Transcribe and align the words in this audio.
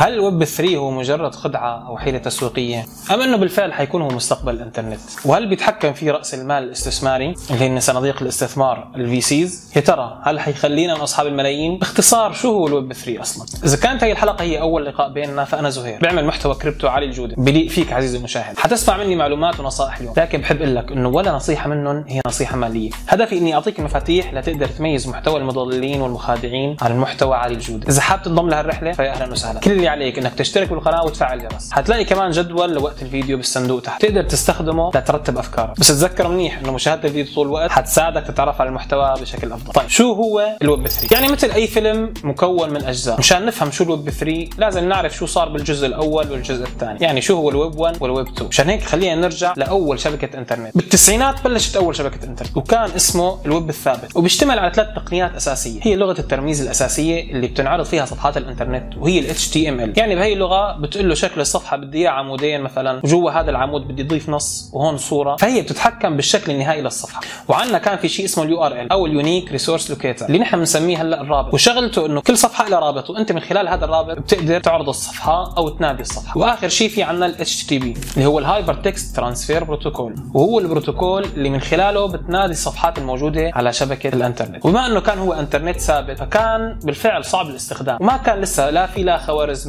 هل 0.00 0.12
الويب 0.12 0.44
3 0.44 0.76
هو 0.76 0.90
مجرد 0.90 1.34
خدعة 1.34 1.88
أو 1.88 1.98
حيلة 1.98 2.18
تسويقية؟ 2.18 2.86
أم 3.10 3.20
أنه 3.20 3.36
بالفعل 3.36 3.72
حيكون 3.72 4.02
هو 4.02 4.08
مستقبل 4.08 4.54
الإنترنت؟ 4.54 5.00
وهل 5.24 5.48
بيتحكم 5.48 5.92
فيه 5.92 6.10
رأس 6.10 6.34
المال 6.34 6.64
الاستثماري 6.64 7.34
اللي 7.50 7.66
هن 7.68 7.80
صناديق 7.80 8.22
الاستثمار 8.22 8.88
ال 8.94 9.20
VCs 9.20 9.72
يا 9.76 9.80
ترى 9.80 10.20
هل 10.22 10.40
حيخلينا 10.40 10.94
من 10.94 11.00
أصحاب 11.00 11.26
الملايين؟ 11.26 11.78
باختصار 11.78 12.32
شو 12.32 12.52
هو 12.52 12.66
الويب 12.66 12.92
3 12.92 13.20
أصلا؟ 13.20 13.46
إذا 13.64 13.76
كانت 13.76 14.04
هي 14.04 14.12
الحلقة 14.12 14.42
هي 14.42 14.60
أول 14.60 14.86
لقاء 14.86 15.12
بيننا 15.12 15.44
فأنا 15.44 15.70
زهير. 15.70 15.98
بعمل 16.02 16.24
محتوى 16.24 16.54
كريبتو 16.54 16.88
عالي 16.88 17.06
الجودة. 17.06 17.34
بليق 17.38 17.70
فيك 17.70 17.92
عزيزي 17.92 18.18
المشاهد. 18.18 18.58
حتسمع 18.58 18.96
مني 18.96 19.16
معلومات 19.16 19.60
ونصائح 19.60 19.98
اليوم. 19.98 20.14
لكن 20.16 20.40
بحب 20.40 20.56
أقول 20.56 20.76
لك 20.76 20.92
إنه 20.92 21.08
ولا 21.08 21.32
نصيحة 21.32 21.68
منهم 21.68 22.04
هي 22.08 22.20
نصيحة 22.26 22.56
مالية. 22.56 22.90
هدفي 23.08 23.38
إني 23.38 23.54
أعطيك 23.54 23.78
المفاتيح 23.78 24.34
لتقدر 24.34 24.66
تميز 24.66 25.08
محتوى 25.08 25.36
المضللين 25.36 26.00
والمخادعين 26.00 26.76
عن 26.82 26.90
المحتوى 26.90 27.36
عالي 27.36 27.54
الجودة. 27.54 27.88
إذا 27.88 28.00
حابب 28.00 28.22
تنضم 28.22 28.48
لهالرحلة 28.48 28.92
فيا 28.92 29.12
أهلا 29.12 29.32
وسهلا. 29.32 29.60
كل 29.60 29.70
اللي 29.70 29.89
عليك 29.90 30.18
إنك 30.18 30.34
تشترك 30.34 30.68
بالقناة 30.68 31.04
وتفعل 31.04 31.40
الجرس 31.40 31.70
حتلاقي 31.72 32.04
كمان 32.04 32.30
جدول 32.30 32.74
لوقت 32.74 33.02
الفيديو 33.02 33.36
بالصندوق 33.36 33.82
تحت. 33.82 34.02
تقدر 34.02 34.22
تستخدمه 34.22 34.90
لترتب 34.94 35.38
أفكارك. 35.38 35.80
بس 35.80 35.88
تذكر 35.88 36.28
منيح 36.28 36.58
إنه 36.58 36.72
مشاهدة 36.72 37.08
الفيديو 37.08 37.34
طول 37.34 37.46
الوقت 37.46 37.70
حتساعدك 37.70 38.26
تتعرف 38.26 38.60
على 38.60 38.68
المحتوى 38.68 39.14
بشكل 39.20 39.52
أفضل. 39.52 39.72
طيب 39.72 39.88
شو 39.88 40.12
هو 40.12 40.56
الويب 40.62 40.88
3 40.88 41.14
يعني 41.14 41.32
مثل 41.32 41.50
أي 41.50 41.66
فيلم 41.66 42.14
مكون 42.24 42.70
من 42.70 42.84
أجزاء. 42.84 43.18
مشان 43.18 43.46
نفهم 43.46 43.70
شو 43.70 43.84
الويب 43.84 44.10
3 44.10 44.48
لازم 44.58 44.88
نعرف 44.88 45.16
شو 45.16 45.26
صار 45.26 45.48
بالجزء 45.48 45.86
الأول 45.86 46.30
والجزء 46.30 46.64
الثاني. 46.64 46.98
يعني 47.00 47.20
شو 47.20 47.36
هو 47.36 47.50
الويب 47.50 47.78
1 47.78 47.96
والويب 48.00 48.28
2 48.28 48.48
مشان 48.48 48.68
هيك 48.68 48.82
خلينا 48.82 49.14
نرجع 49.14 49.54
لأول 49.56 50.00
شبكة 50.00 50.38
إنترنت. 50.38 50.76
بالتسعينات 50.76 51.44
بلشت 51.44 51.76
أول 51.76 51.96
شبكة 51.96 52.24
إنترنت 52.24 52.56
وكان 52.56 52.90
اسمه 52.90 53.38
الويب 53.46 53.68
الثابت. 53.68 54.16
وبيشتمل 54.16 54.58
على 54.58 54.72
ثلاث 54.74 54.88
تقنيات 54.96 55.34
أساسية. 55.34 55.80
هي 55.82 55.96
لغة 55.96 56.20
الترميز 56.20 56.62
الأساسية 56.62 57.30
اللي 57.30 57.46
بتنعرض 57.46 57.84
فيها 57.84 58.04
صفحات 58.04 58.36
الإنترنت 58.36 58.96
وهي 58.96 59.18
ال 59.18 59.36
HTML 59.36 59.79
يعني 59.96 60.14
بهي 60.14 60.32
اللغة 60.32 60.72
بتقول 60.72 61.08
له 61.08 61.14
شكل 61.14 61.40
الصفحة 61.40 61.76
بدي 61.76 61.98
إياه 61.98 62.10
عمودين 62.10 62.60
مثلا. 62.60 63.00
وجوا 63.04 63.30
هذا 63.30 63.50
العمود 63.50 63.88
بدي 63.88 64.02
اضيف 64.02 64.28
نص 64.28 64.70
وهون 64.72 64.96
صورة. 64.96 65.36
فهي 65.36 65.62
بتتحكم 65.62 66.16
بالشكل 66.16 66.52
النهائي 66.52 66.82
للصفحة. 66.82 67.20
وعندنا 67.48 67.78
كان 67.78 67.98
في 67.98 68.08
شيء 68.08 68.24
اسمه 68.24 68.44
ال 68.44 68.64
URL 68.64 68.92
أو 68.92 69.06
ال 69.06 69.13
unique 69.13 69.52
resource 69.52 69.90
locator 69.90 70.26
اللي 70.26 70.38
نحن 70.38 70.56
بنسميه 70.56 71.02
هلأ 71.02 71.20
الرابط. 71.20 71.54
وشغلته 71.54 72.06
إنه 72.06 72.20
كل 72.20 72.36
صفحة 72.36 72.68
لها 72.68 72.78
رابط 72.78 73.10
وأنت 73.10 73.32
من 73.32 73.40
خلال 73.40 73.68
هذا 73.68 73.84
الرابط 73.84 74.18
بتقدر 74.18 74.60
تعرض 74.60 74.88
الصفحة 74.88 75.54
أو 75.58 75.68
تنادي 75.68 76.02
الصفحة. 76.02 76.38
وآخر 76.38 76.68
شيء 76.68 76.88
في 76.88 77.02
عندنا 77.02 77.26
ال 77.26 77.46
HTTP 77.46 77.72
اللي 78.16 78.26
هو 78.26 78.38
ال 78.38 78.74
hypertext 78.74 79.16
transfer 79.16 79.64
protocol 79.64 80.14
وهو 80.34 80.58
البروتوكول 80.58 81.24
اللي 81.24 81.50
من 81.50 81.60
خلاله 81.60 82.06
بتنادي 82.06 82.52
الصفحات 82.52 82.98
الموجودة 82.98 83.50
على 83.54 83.72
شبكة 83.72 84.08
الإنترنت. 84.08 84.66
وبما 84.66 84.86
إنه 84.86 85.00
كان 85.00 85.18
هو 85.18 85.32
إنترنت 85.32 85.80
ثابت 85.80 86.18
فكان 86.18 86.78
بالفعل 86.82 87.24
صعب 87.24 87.46
الاستخدام. 87.46 87.98
وما 88.00 88.16
كان 88.16 88.40
لسه 88.40 88.70
لا 88.70 88.86
في 88.86 89.02
لا 89.02 89.18
خوارزميات 89.18 89.59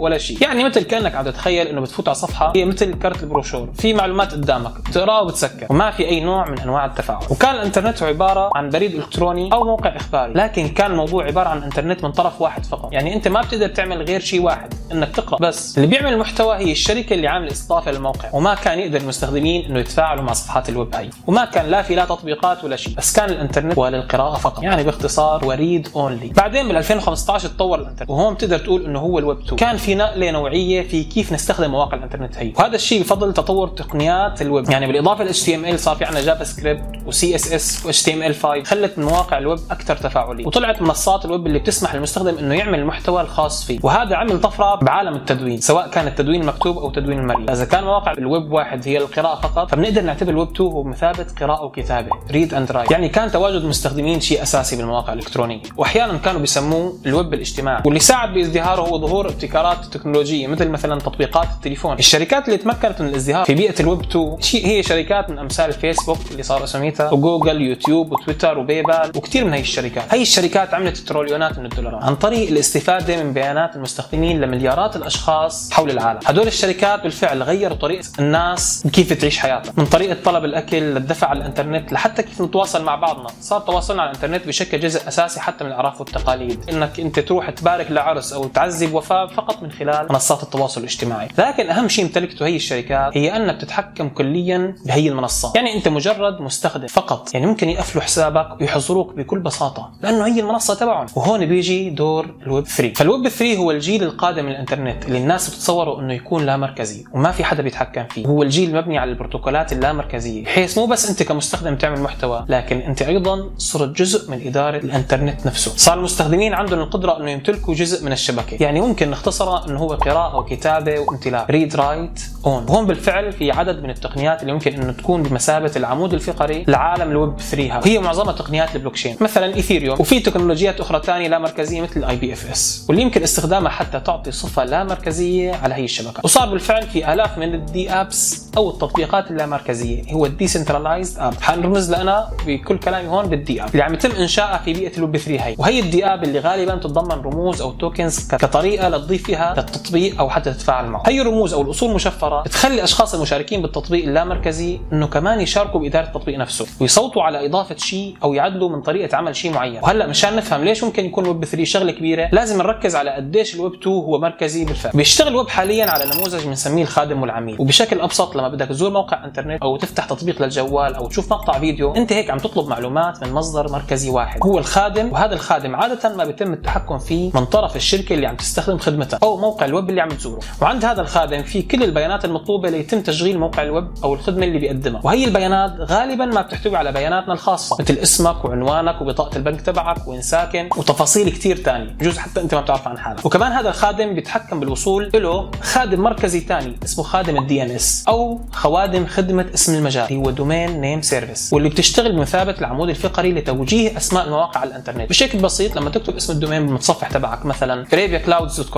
ولا 0.00 0.18
شيء. 0.18 0.42
يعني 0.42 0.64
مثل 0.64 0.82
كأنك 0.82 1.14
عم 1.14 1.24
تتخيل 1.24 1.66
إنه 1.66 1.80
بتفوت 1.80 2.08
على 2.08 2.14
صفحة 2.14 2.52
هي 2.56 2.64
مثل 2.64 2.98
كرت 2.98 3.22
البروشور. 3.22 3.68
في 3.74 3.94
معلومات 3.94 4.32
قدامك 4.32 4.72
بتقراه 4.88 5.22
وبتسكر. 5.22 5.66
وما 5.70 5.90
في 5.90 6.08
أي 6.08 6.20
نوع 6.20 6.50
من 6.50 6.58
أنواع 6.60 6.84
التفاعل. 6.84 7.24
وكان 7.30 7.54
الإنترنت 7.54 8.02
عبارة 8.02 8.50
عن 8.54 8.70
بريد 8.70 8.94
إلكتروني 8.94 9.52
أو 9.52 9.64
موقع 9.64 9.96
إخباري. 9.96 10.32
لكن 10.32 10.68
كان 10.68 10.90
الموضوع 10.90 11.24
عبارة 11.24 11.48
عن 11.48 11.62
إنترنت 11.62 12.04
من 12.04 12.12
طرف 12.12 12.40
واحد 12.42 12.64
فقط. 12.66 12.92
يعني 12.92 13.14
أنت 13.14 13.28
ما 13.28 13.40
بتقدر 13.40 13.68
تعمل 13.68 14.02
غير 14.02 14.20
شيء 14.20 14.42
واحد 14.42 14.74
إنك 14.92 15.08
تقرأ 15.16 15.38
بس. 15.40 15.78
اللي 15.78 15.88
بيعمل 15.88 16.12
المحتوى 16.12 16.56
هي 16.56 16.72
الشركة 16.72 17.14
اللي 17.14 17.28
عاملة 17.28 17.52
استضافه 17.52 17.90
للموقع 17.90 18.28
وما 18.32 18.54
كان 18.54 18.78
يقدر 18.78 19.00
المستخدمين 19.00 19.64
إنه 19.64 19.78
يتفاعلوا 19.78 20.22
مع 20.22 20.32
صفحات 20.32 20.68
الويب 20.68 20.94
هاي. 20.94 21.10
وما 21.26 21.44
كان 21.44 21.66
لا 21.66 21.82
في 21.82 21.94
لا 21.94 22.04
تطبيقات 22.04 22.64
ولا 22.64 22.76
شيء. 22.76 22.94
بس 22.94 23.16
كان 23.16 23.30
الإنترنت 23.30 23.78
وللقراءه 23.78 24.34
فقط. 24.34 24.62
يعني 24.62 24.82
باختصار 24.82 25.44
و 25.44 25.53
read 25.53 25.88
only 25.96 26.28
بعدين 26.36 26.68
بال 26.68 26.76
2015 26.76 27.48
تطور 27.48 27.78
الإنترنت. 27.78 28.10
وهون 28.10 28.34
بتقدر 28.34 28.58
تقول 28.58 28.84
إنه 28.84 28.98
هو 28.98 29.18
الويب 29.18 29.39
2 29.44 29.56
كان 29.56 29.76
في 29.76 29.94
نقلة 29.94 30.30
نوعية 30.30 30.88
في 30.88 31.04
كيف 31.04 31.32
نستخدم 31.32 31.70
مواقع 31.70 31.96
الإنترنت 31.96 32.36
هي. 32.36 32.52
وهذا 32.58 32.74
الشيء 32.74 33.02
بفضل 33.02 33.32
تطور 33.32 33.68
تقنيات 33.68 34.42
الويب. 34.42 34.70
يعني 34.70 34.86
بالإضافة 34.86 35.24
ل 35.24 35.34
HTML 35.34 35.76
صار 35.76 35.96
في 35.96 36.04
عندنا 36.04 36.22
JavaScript 36.22 36.82
و 37.06 37.34
CSS 37.34 37.86
و 37.86 37.99
HTML5 37.99 38.66
خلت 38.66 38.98
من 38.98 39.04
مواقع 39.04 39.38
الويب 39.38 39.58
أكثر 39.70 39.96
تفاعلية. 39.96 40.46
وطلعت 40.46 40.82
منصات 40.82 41.24
الويب 41.24 41.46
اللي 41.46 41.58
بتسمح 41.58 41.94
للمستخدم 41.94 42.38
إنه 42.38 42.54
يعمل 42.54 42.78
المحتوى 42.78 43.20
الخاص 43.20 43.64
فيه. 43.64 43.78
وهذا 43.82 44.16
عمل 44.16 44.40
طفرة 44.40 44.74
بعالم 44.74 45.14
التدوين 45.14 45.60
سواء 45.60 45.88
كان 45.88 46.06
التدوين 46.06 46.40
المكتوب 46.40 46.78
أو 46.78 46.90
تدوين 46.90 47.18
المرئي 47.18 47.52
إذا 47.52 47.64
كان 47.64 47.84
مواقع 47.84 48.12
الويب 48.12 48.52
واحد 48.52 48.88
هي 48.88 48.98
القراءة 48.98 49.40
فقط 49.40 49.70
فبنقدر 49.70 50.02
نعتبر 50.02 50.30
الويب 50.30 50.48
2 50.50 50.70
هو 50.70 50.82
مثابة 50.82 51.26
قراءة 51.40 51.64
وكتابة. 51.64 52.10
read 52.30 52.54
and 52.54 52.72
write 52.72 52.90
يعني 52.90 53.08
كان 53.08 53.30
تواجد 53.30 53.64
مستخدمين 53.64 54.20
شيء 54.20 54.42
أساسي 54.42 54.76
بالمواقع 54.76 55.12
الإلكترونية. 55.12 55.60
واحيانا 55.76 56.16
كانوا 56.18 56.40
بيسموه 56.40 56.98
الويب 57.06 57.34
الاجتماعي. 57.34 57.82
واللي 57.84 58.00
ساعد 58.00 58.34
بإزدهاره 58.34 58.80
هو 58.80 58.98
ظهور 58.98 59.29
ابتكارات 59.30 59.84
تكنولوجية 59.84 60.46
مثل 60.46 60.68
مثلا 60.68 60.98
تطبيقات 61.00 61.48
التليفون. 61.56 61.98
الشركات 61.98 62.46
اللي 62.46 62.58
تمكنت 62.58 63.00
من 63.00 63.08
الازدهار 63.08 63.44
في 63.44 63.54
بيئة 63.54 63.80
الويب 63.80 64.00
2 64.00 64.40
شيء 64.40 64.66
هي 64.66 64.82
شركات 64.82 65.30
من 65.30 65.38
أمثال 65.38 65.72
فيسبوك 65.72 66.18
اللي 66.30 66.42
صار 66.42 66.64
اسمها 66.64 66.87
ميتا 66.87 67.10
وجوجل 67.10 67.60
يوتيوب 67.60 68.12
وتويتر 68.12 68.58
و 68.58 68.66
PayPal 68.66 69.12
وكثير 69.16 69.44
من 69.44 69.52
هي 69.52 69.60
الشركات. 69.60 70.14
هي 70.14 70.22
الشركات 70.22 70.74
عملت 70.74 70.96
تريليونات 70.96 71.58
من 71.58 71.64
الدولارات 71.64 72.04
عن 72.04 72.14
طريق 72.16 72.48
الاستفادة 72.48 73.22
من 73.22 73.32
بيانات 73.32 73.76
المستخدمين 73.76 74.40
لمليارات 74.40 74.96
الأشخاص 74.96 75.72
حول 75.72 75.90
العالم. 75.90 76.20
هدول 76.26 76.46
الشركات 76.46 77.02
بالفعل 77.02 77.42
غيروا 77.42 77.76
طريقة 77.76 78.08
الناس 78.18 78.86
كيف 78.92 79.12
تعيش 79.12 79.38
حياتها 79.38 79.72
من 79.76 79.86
طريقة 79.86 80.16
طلب 80.24 80.44
الأكل 80.44 80.76
للدفع 80.76 81.26
على 81.26 81.38
الإنترنت 81.38 81.92
لحتى 81.92 82.22
كيف 82.22 82.40
نتواصل 82.40 82.84
مع 82.84 82.94
بعضنا. 82.94 83.28
صار 83.40 83.60
تواصلنا 83.60 84.02
على 84.02 84.10
الإنترنت 84.10 84.46
بشكل 84.46 84.80
جزء 84.80 85.08
أساسي 85.08 85.40
حتى 85.40 85.64
من 85.64 85.70
الأعراف 85.70 86.00
والتقاليد. 86.00 86.70
إنك 86.70 87.00
أنت 87.00 87.18
تروح 87.18 87.50
تبارك 87.50 87.90
لعرس 87.90 88.32
أو 88.32 88.44
تعزي 88.44 88.86
بوفاه 88.86 89.19
فقط 89.28 89.62
من 89.62 89.70
خلال 89.70 90.06
منصات 90.10 90.42
التواصل 90.42 90.80
الاجتماعي. 90.80 91.28
لكن 91.38 91.70
أهم 91.70 91.88
شيء 91.88 92.04
امتلكته 92.04 92.46
هي 92.46 92.56
الشركات 92.56 93.16
هي 93.16 93.36
انك 93.36 93.60
تتحكم 93.60 94.08
كليا 94.08 94.74
بهي 94.86 95.08
المنصات. 95.08 95.56
يعني 95.56 95.74
أنت 95.74 95.88
مجرد 95.88 96.40
مستخدم 96.40 96.86
فقط. 96.86 97.34
يعني 97.34 97.46
ممكن 97.46 97.68
يقفلوا 97.68 98.02
حسابك 98.02 98.60
ويحظروك 98.60 99.14
بكل 99.14 99.38
بساطة. 99.38 99.90
لأنه 100.02 100.26
هي 100.26 100.40
المنصة 100.40 100.74
تبعهم. 100.74 101.06
وهون 101.16 101.46
بيجي 101.46 101.90
دور 101.90 102.34
الويب 102.42 102.66
3 102.66 102.94
فالويب 102.94 103.28
3 103.28 103.56
هو 103.56 103.70
الجيل 103.70 104.02
القادم 104.02 104.44
من 104.44 104.50
الانترنت 104.50 105.06
اللي 105.06 105.18
الناس 105.18 105.48
بتتصوره 105.48 106.00
إنه 106.00 106.14
يكون 106.14 106.46
لا 106.46 106.56
مركزي 106.56 107.04
وما 107.12 107.30
في 107.30 107.44
حدا 107.44 107.62
بيتحكم 107.62 108.04
فيه. 108.04 108.26
هو 108.26 108.42
الجيل 108.42 108.70
المبني 108.70 108.98
على 108.98 109.10
البروتوكولات 109.10 109.72
اللامركزية. 109.72 110.44
بحيث 110.44 110.78
مو 110.78 110.86
بس 110.86 111.10
أنت 111.10 111.22
كمستخدم 111.22 111.76
تعمل 111.76 112.00
محتوى 112.00 112.44
لكن 112.48 112.78
أنت 112.78 113.02
أيضا 113.02 113.50
صرت 113.58 113.88
جزء 113.88 114.30
من 114.30 114.46
إدارة 114.46 114.76
الإنترنت 114.76 115.46
نفسه. 115.46 115.72
صار 115.76 115.98
المستخدمين 115.98 116.54
عندهم 116.54 116.78
القدرة 116.78 117.16
إنه 117.20 117.30
يمتلكوا 117.30 117.74
جزء 117.74 118.04
من 118.04 118.12
الشبكة. 118.12 118.56
يعني 118.62 118.80
ممكن 118.80 119.09
نختصرها 119.10 119.66
انه 119.66 119.78
هو 119.78 119.88
قراءة 119.88 120.36
وكتابه 120.36 120.98
وامتلاك 120.98 121.50
read 121.50 121.76
write 121.76 122.20
own 122.46 122.64
وهون 122.68 122.86
بالفعل 122.86 123.32
في 123.32 123.52
عدد 123.52 123.82
من 123.82 123.90
التقنيات 123.90 124.42
اللي 124.42 124.52
ممكن 124.52 124.82
انه 124.82 124.92
تكون 124.92 125.22
بمثابة 125.22 125.72
العمود 125.76 126.14
الفقري 126.14 126.64
لعالم 126.68 127.10
الويب 127.10 127.40
3 127.40 127.78
وهي 127.78 127.98
معظمها 127.98 128.32
تقنيات 128.32 128.76
البلوكشين. 128.76 129.16
مثلا 129.20 129.54
Ethereum 129.54 130.00
وفي 130.00 130.20
تكنولوجيات 130.20 130.80
أخرى 130.80 131.02
ثانية 131.04 131.28
لا 131.28 131.38
مركزية 131.38 131.80
مثل 131.80 132.00
ال 132.00 132.16
IPFS 132.16 132.84
واللي 132.88 133.02
يمكن 133.02 133.22
استخدامها 133.22 133.70
حتى 133.70 134.00
تعطي 134.00 134.30
صفة 134.30 134.64
لا 134.64 134.84
مركزية 134.84 135.54
على 135.54 135.74
هي 135.74 135.84
الشبكة. 135.84 136.20
وصار 136.24 136.48
بالفعل 136.50 136.82
في 136.82 137.12
آلاف 137.12 137.38
من 137.38 137.54
ال 137.54 137.90
DApps 137.90 138.50
أو 138.56 138.70
التطبيقات 138.70 139.30
اللامركزيه 139.30 140.12
هو 140.12 140.26
ال 140.26 140.33
decentralized 140.33 141.18
app 141.18 141.34
حنرمز 141.40 141.94
لنا 141.94 142.30
بكل 142.46 142.78
كلامي 142.78 143.08
هون 143.08 143.26
بال 143.26 143.62
DApp 143.62 143.68
اللي 143.72 143.82
عم 143.82 143.94
يتم 143.94 144.10
انشائها 144.10 144.58
في 144.58 144.72
بيئة 144.72 144.96
الويب 144.96 145.16
3 145.16 145.44
هي. 145.44 145.54
وهي 145.58 145.80
ال 145.80 146.06
DApp 146.06 146.24
اللي 146.24 146.38
غالبا 146.38 146.76
تتضمن 146.76 147.22
رموز 147.22 147.60
أو 147.62 147.72
tokens 147.72 148.28
كطريقة 148.28 148.88
لتضيف 149.00 149.22
فيها 149.22 149.54
للتطبيق 149.56 150.18
أو 150.20 150.30
حتى 150.30 150.52
تتفاعل 150.52 150.86
معه. 150.86 151.02
هي 151.06 151.20
الرموز 151.20 151.54
أو 151.54 151.62
الأصول 151.62 151.94
مشفرة 151.94 152.42
بتخلي 152.42 152.74
الاشخاص 152.74 153.14
المشاركين 153.14 153.62
بالتطبيق 153.62 154.04
اللامركزي 154.04 154.80
إنه 154.92 155.06
كمان 155.06 155.40
يشاركوا 155.40 155.80
بإدارة 155.80 156.06
التطبيق 156.06 156.38
نفسه 156.38 156.66
ويصوتوا 156.80 157.22
على 157.22 157.46
إضافة 157.46 157.76
شيء 157.76 158.14
أو 158.22 158.34
يعدلوا 158.34 158.68
من 158.68 158.82
طريقة 158.82 159.16
عمل 159.16 159.36
شيء 159.36 159.52
معين. 159.52 159.80
وهلأ 159.82 160.06
مشان 160.06 160.36
نفهم 160.36 160.64
ليش 160.64 160.84
ممكن 160.84 161.04
يكون 161.04 161.26
ويب 161.26 161.44
3 161.44 161.64
شغلة 161.64 161.92
كبيرة 161.92 162.28
لازم 162.32 162.58
نركز 162.58 162.96
على 162.96 163.10
قديش 163.10 163.54
الويب 163.54 163.74
2 163.74 163.96
هو 163.96 164.18
مركزي 164.18 164.64
بالفعل 164.64 164.92
بيشتغل 164.94 165.36
ويب 165.36 165.48
حاليا 165.48 165.90
على 165.90 166.04
نموذج 166.14 166.46
بنسميه 166.46 166.82
الخادم 166.82 167.22
والعميل 167.22 167.56
وبشكل 167.58 168.00
أبسط 168.00 168.36
لما 168.36 168.48
بدك 168.48 168.68
تزور 168.68 168.90
موقع 168.90 169.24
إنترنت 169.24 169.62
أو 169.62 169.76
تفتح 169.76 170.04
تطبيق 170.04 170.42
للجوال 170.42 170.94
أو 170.94 171.06
تشوف 171.08 171.32
مقطع 171.32 171.58
فيديو 171.58 171.94
أنت 171.94 172.12
هيك 172.12 172.30
عم 172.30 172.38
تطلب 172.38 172.68
معلومات 172.68 173.24
من 173.24 173.32
مصدر 173.32 173.72
مركزي 173.72 174.10
واحد. 174.10 174.40
هو 174.42 174.58
الخادم 174.58 175.12
وهذا 175.12 175.34
الخادم 175.34 175.76
عادة 175.76 176.16
ما 176.16 176.24
بيتم 176.24 176.52
التحكم 176.52 176.98
فيه 176.98 177.30
من 177.34 177.44
طرف 177.44 177.76
الشركة 177.76 178.14
اللي 178.14 178.26
عم 178.26 178.36
تستخدم 178.36 178.78
خدمتها 178.90 179.18
أو 179.22 179.36
موقع 179.36 179.66
الويب 179.66 179.90
اللي 179.90 180.00
عم 180.00 180.08
تزوره. 180.08 180.40
وعند 180.62 180.84
هذا 180.84 181.00
الخادم 181.00 181.42
في 181.42 181.62
كل 181.62 181.82
البيانات 181.82 182.24
المطلوبة 182.24 182.70
ليتم 182.70 183.00
تشغيل 183.00 183.38
موقع 183.38 183.62
الويب 183.62 183.88
أو 184.04 184.14
الخدمة 184.14 184.46
اللي 184.46 184.58
بيقدمها. 184.58 185.00
وهي 185.04 185.24
البيانات 185.24 185.72
غالبا 185.80 186.24
ما 186.24 186.42
بتحتوي 186.42 186.76
على 186.76 186.92
بياناتنا 186.92 187.32
الخاصة 187.32 187.76
مثل 187.80 187.94
اسمك 187.94 188.44
وعنوانك 188.44 189.00
وبطاقة 189.00 189.36
البنك 189.36 189.60
تبعك 189.60 190.08
وين 190.08 190.22
ساكن 190.22 190.68
وتفاصيل 190.76 191.28
كثير 191.28 191.56
ثانية 191.56 191.90
بجوز 191.90 192.18
حتى 192.18 192.40
أنت 192.40 192.54
ما 192.54 192.60
بتعرف 192.60 192.88
عن 192.88 192.98
حالك. 192.98 193.26
وكمان 193.26 193.52
هذا 193.52 193.68
الخادم 193.68 194.14
بيتحكم 194.14 194.60
بالوصول 194.60 195.10
له 195.14 195.50
خادم 195.60 196.00
مركزي 196.00 196.40
ثاني 196.40 196.76
اسمه 196.84 197.04
خادم 197.04 197.36
ال 197.38 197.62
DNS 197.62 198.04
أو 198.08 198.40
خوادم 198.52 199.06
خدمة 199.06 199.46
اسم 199.54 199.74
المجال. 199.74 200.12
هو 200.12 200.30
domain 200.30 200.80
name 200.80 201.02
service 201.02 201.52
واللي 201.52 201.68
بتشتغل 201.68 202.12
بمثابة 202.12 202.54
العمود 202.58 202.88
الفقري 202.88 203.32
لتوجيه 203.32 203.96
أسماء 203.96 204.24
المواقع 204.24 204.60
على 204.60 204.70
الإنترنت. 204.70 205.08
بشكل 205.10 205.38
بسيط 205.38 205.76
لما 205.76 205.90
تكتب 205.90 206.16
اسم 206.16 206.32
ال 206.32 206.37
domain 206.37 206.66
بالمتصفح 206.66 207.10
تبعك 207.10 207.46
مثلا 207.46 207.84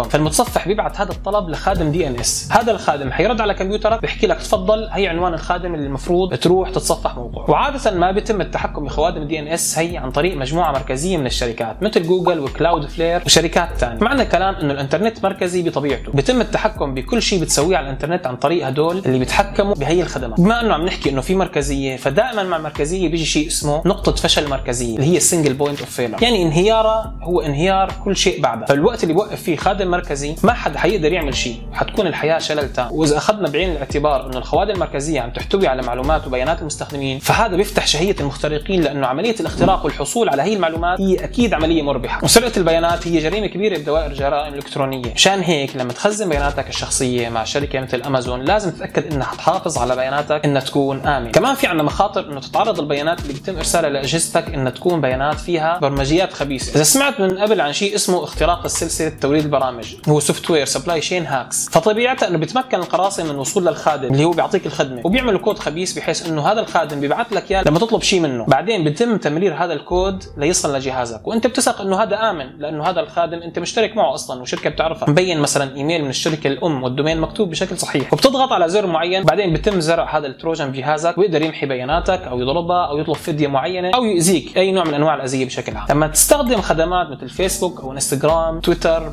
كلاودز.com 0.03 0.13
فالمتصفح 0.13 0.69
بيبعت 0.69 1.01
هذا 1.01 1.11
الطلب 1.11 1.49
لخادم 1.49 1.91
DNS 1.91 2.49
هذا 2.53 2.73
الخادم 2.73 3.13
حيرد 3.13 3.41
على 3.41 3.55
كمبيوترك 3.55 4.01
بيحكي 4.03 4.27
لك 4.27 4.39
تفضل 4.39 4.89
هي 4.93 5.09
عنوان 5.09 5.35
الخادم 5.35 5.75
اللي 5.75 5.87
المفروض 5.87 6.35
تروح 6.35 6.71
تتصفح 6.71 7.17
موقعه. 7.17 7.51
وعادة 7.51 7.91
ما 7.91 8.11
بيتم 8.11 8.41
التحكم 8.41 8.85
بخوادم 8.85 9.25
DNS 9.25 9.79
هي 9.79 9.97
عن 9.97 10.11
طريق 10.11 10.37
مجموعة 10.37 10.73
مركزية 10.73 11.17
من 11.17 11.27
الشركات 11.27 11.83
مثل 11.83 12.03
جوجل 12.03 12.41
و 12.41 12.87
Cloudflare 12.87 13.23
وشركات 13.27 13.69
ثانية 13.77 13.99
معنى 14.01 14.23
الكلام 14.23 14.55
إنه 14.55 14.73
الإنترنت 14.73 15.25
مركزي 15.25 15.63
بطبيعته. 15.63 16.13
بيتم 16.13 16.41
التحكم 16.41 16.95
بكل 16.95 17.23
شيء 17.23 17.41
بتسويه 17.41 17.77
على 17.77 17.87
الإنترنت 17.87 18.27
عن 18.27 18.37
طريق 18.37 18.67
هدول 18.67 18.99
اللي 18.99 19.19
بيتحكموا 19.19 19.75
بهي 19.75 20.03
الخدمات. 20.03 20.41
بما 20.41 20.61
إنه 20.61 20.75
عم 20.75 20.85
نحكي 20.85 21.11
إنه 21.11 21.21
في 21.21 21.35
مركزية 21.35 21.97
فدائما 21.97 22.43
مع 22.43 22.57
المركزية 22.57 23.09
بيجي 23.09 23.25
شيء 23.25 23.47
اسمه 23.47 23.83
نقطة 23.87 24.13
فشل 24.13 24.49
مركزية 24.49 24.97
اللي 24.97 25.07
هي 25.07 25.17
ال 25.17 25.22
single 25.22 25.55
point 25.55 25.81
of 25.81 25.91
failure 25.91 26.23
يعني 26.23 26.43
انهيارها 26.43 27.15
هو 27.23 27.41
انهيار 27.41 27.93
كل 28.05 28.17
شيء 28.17 28.41
بعدها. 28.43 28.67
فالوقت 28.67 29.03
اللي 29.03 29.15
بوقف 29.15 29.43
فيه 29.43 29.57
خادم 29.57 29.82
مركزي 29.91 30.37
ما 30.43 30.53
حد 30.53 30.77
حيقدر 30.77 31.13
يعمل 31.13 31.37
شيء. 31.37 31.57
حتكون 31.73 32.07
الحياة 32.07 32.39
شلل 32.39 32.73
تام 32.73 32.89
وإذا 32.93 33.17
أخذنا 33.17 33.49
بعين 33.49 33.71
الاعتبار 33.73 34.27
إنه 34.27 34.39
الخوادم 34.39 34.75
المركزية 34.75 35.21
عم 35.21 35.31
تحتوي 35.31 35.67
على 35.67 35.83
معلومات 35.83 36.27
وبيانات 36.27 36.61
المستخدمين 36.61 37.19
فهذا 37.19 37.57
بيفتح 37.57 37.87
شهية 37.87 38.17
المخترقين 38.21 38.83
لأنه 38.83 39.07
عملية 39.07 39.35
الاختراق 39.41 39.85
والحصول 39.85 40.29
على 40.29 40.43
هي 40.43 40.55
المعلومات 40.55 41.01
هي 41.01 41.25
أكيد 41.25 41.55
عملية 41.55 41.83
مربحة. 41.83 42.25
وسرقة 42.25 42.53
البيانات 42.57 43.09
هي 43.09 43.19
جريمة 43.19 43.47
كبيرة 43.47 43.79
بدوائر 43.79 44.11
الجرائم 44.11 44.53
الإلكترونية. 44.53 45.13
مشان 45.15 45.41
هيك 45.41 45.77
لما 45.77 45.93
تخزن 45.93 46.29
بياناتك 46.29 46.69
الشخصية 46.69 47.29
مع 47.29 47.45
شركة 47.45 47.81
مثل 47.81 48.03
أمازون 48.03 48.41
لازم 48.41 48.71
تتأكد 48.71 49.13
إنها 49.13 49.35
تحافظ 49.39 49.79
على 49.79 49.97
بياناتك 49.97 50.41
إنها 50.45 50.61
تكون 50.61 51.07
آمنة. 51.07 51.31
كمان 51.31 51.55
في 51.55 51.67
عندنا 51.67 51.83
مخاطر 51.83 52.33
إنه 52.33 52.41
تتعرض 52.41 52.81
البيانات 52.81 53.21
اللي 53.21 53.33
بيتم 53.33 53.57
إرسالها 53.57 53.91
لأجهزتك 53.91 54.55
إنها 54.55 54.71
تكون 54.71 55.01
بيانات 55.01 55.41
فيها 55.41 55.79
برمجيات 55.79 56.33
خبيثة. 56.33 56.75
إذا 56.75 56.83
سمعت 56.83 57.21
من 57.21 57.39
قبل 57.39 57.61
عن 57.61 57.73
شيء 57.73 57.95
اسمه 57.95 58.25
اختراق 58.25 58.65
السلسلة 58.65 59.13
توريد 59.21 59.45
البرامج. 59.45 59.72
هو 60.09 60.21
software 60.21 60.67
supply 60.67 61.01
chain 61.01 61.27
hacks 61.27 61.69
فطبيعتها 61.69 62.29
إنه 62.29 62.39
بيتمكن 62.39 62.79
القراصنة 62.79 63.25
من 63.25 63.31
الوصول 63.31 63.67
للخادم 63.67 64.13
اللي 64.13 64.25
هو 64.25 64.31
بيعطيك 64.31 64.67
الخدمة 64.67 65.01
وبيعملوا 65.05 65.41
كود 65.41 65.59
خبيث 65.59 65.93
بحيث 65.93 66.29
إنه 66.29 66.53
هذا 66.53 66.61
الخادم 66.61 67.01
بيبعث 67.01 67.33
لك 67.33 67.51
إياه 67.51 67.63
لما 67.67 67.79
تطلب 67.79 68.03
شيء 68.03 68.21
منه. 68.21 68.45
بعدين 68.45 68.85
بيتم 68.85 69.17
تمرير 69.17 69.55
هذا 69.55 69.73
الكود 69.73 70.25
ليصل 70.37 70.77
لجهازك. 70.77 71.27
وأنت 71.27 71.47
بتثق 71.47 71.81
إنه 71.81 72.03
هذا 72.03 72.31
آمن 72.31 72.59
لأنه 72.59 72.85
هذا 72.85 73.01
الخادم 73.01 73.39
أنت 73.39 73.59
مشترك 73.59 73.97
معه 73.97 74.15
أصلا 74.15 74.43
وشركة 74.43 74.71
بتعرفها. 74.71 75.11
مبين 75.11 75.41
مثلا 75.41 75.77
إيميل 75.77 76.03
من 76.03 76.11
الشركة 76.11 76.49
الأم 76.49 76.83
وال 76.83 76.92
domain 76.92 77.21
مكتوب 77.21 77.51
بشكل 77.51 77.79
صحيح. 77.79 78.13
وبتضغط 78.13 78.53
على 78.53 78.69
زر 78.69 78.87
معين. 78.87 79.25
بعدين 79.25 79.53
بيتم 79.53 79.81
زرع 79.81 80.19
هذا 80.19 80.27
ال 80.27 80.33
Trojan 80.33 80.71
بجهازك 80.71 81.19
ويقدر 81.19 81.43
يمحي 81.43 81.67
بياناتك 81.67 82.21
أو 82.23 82.41
يضربها 82.41 82.87
أو 82.87 82.99
يطلب 82.99 83.17
فديه 83.17 83.47
معينة 83.47 83.91
أو 83.95 84.05
يؤذيك 84.05 84.57
أي 84.57 84.73
نوع 84.73 84.85
من 84.85 84.95
أنواع 84.95 85.15
الأذية 85.15 85.45
بشكل 85.45 85.77
عام. 85.77 85.87
لما 85.91 86.07
تستخدم 86.07 86.61
خدمات 86.61 87.11
مثل 87.11 87.29
فيسبوك 87.29 87.81
أو 87.81 87.93
انستغرام 87.93 88.61
تويتر 88.61 89.09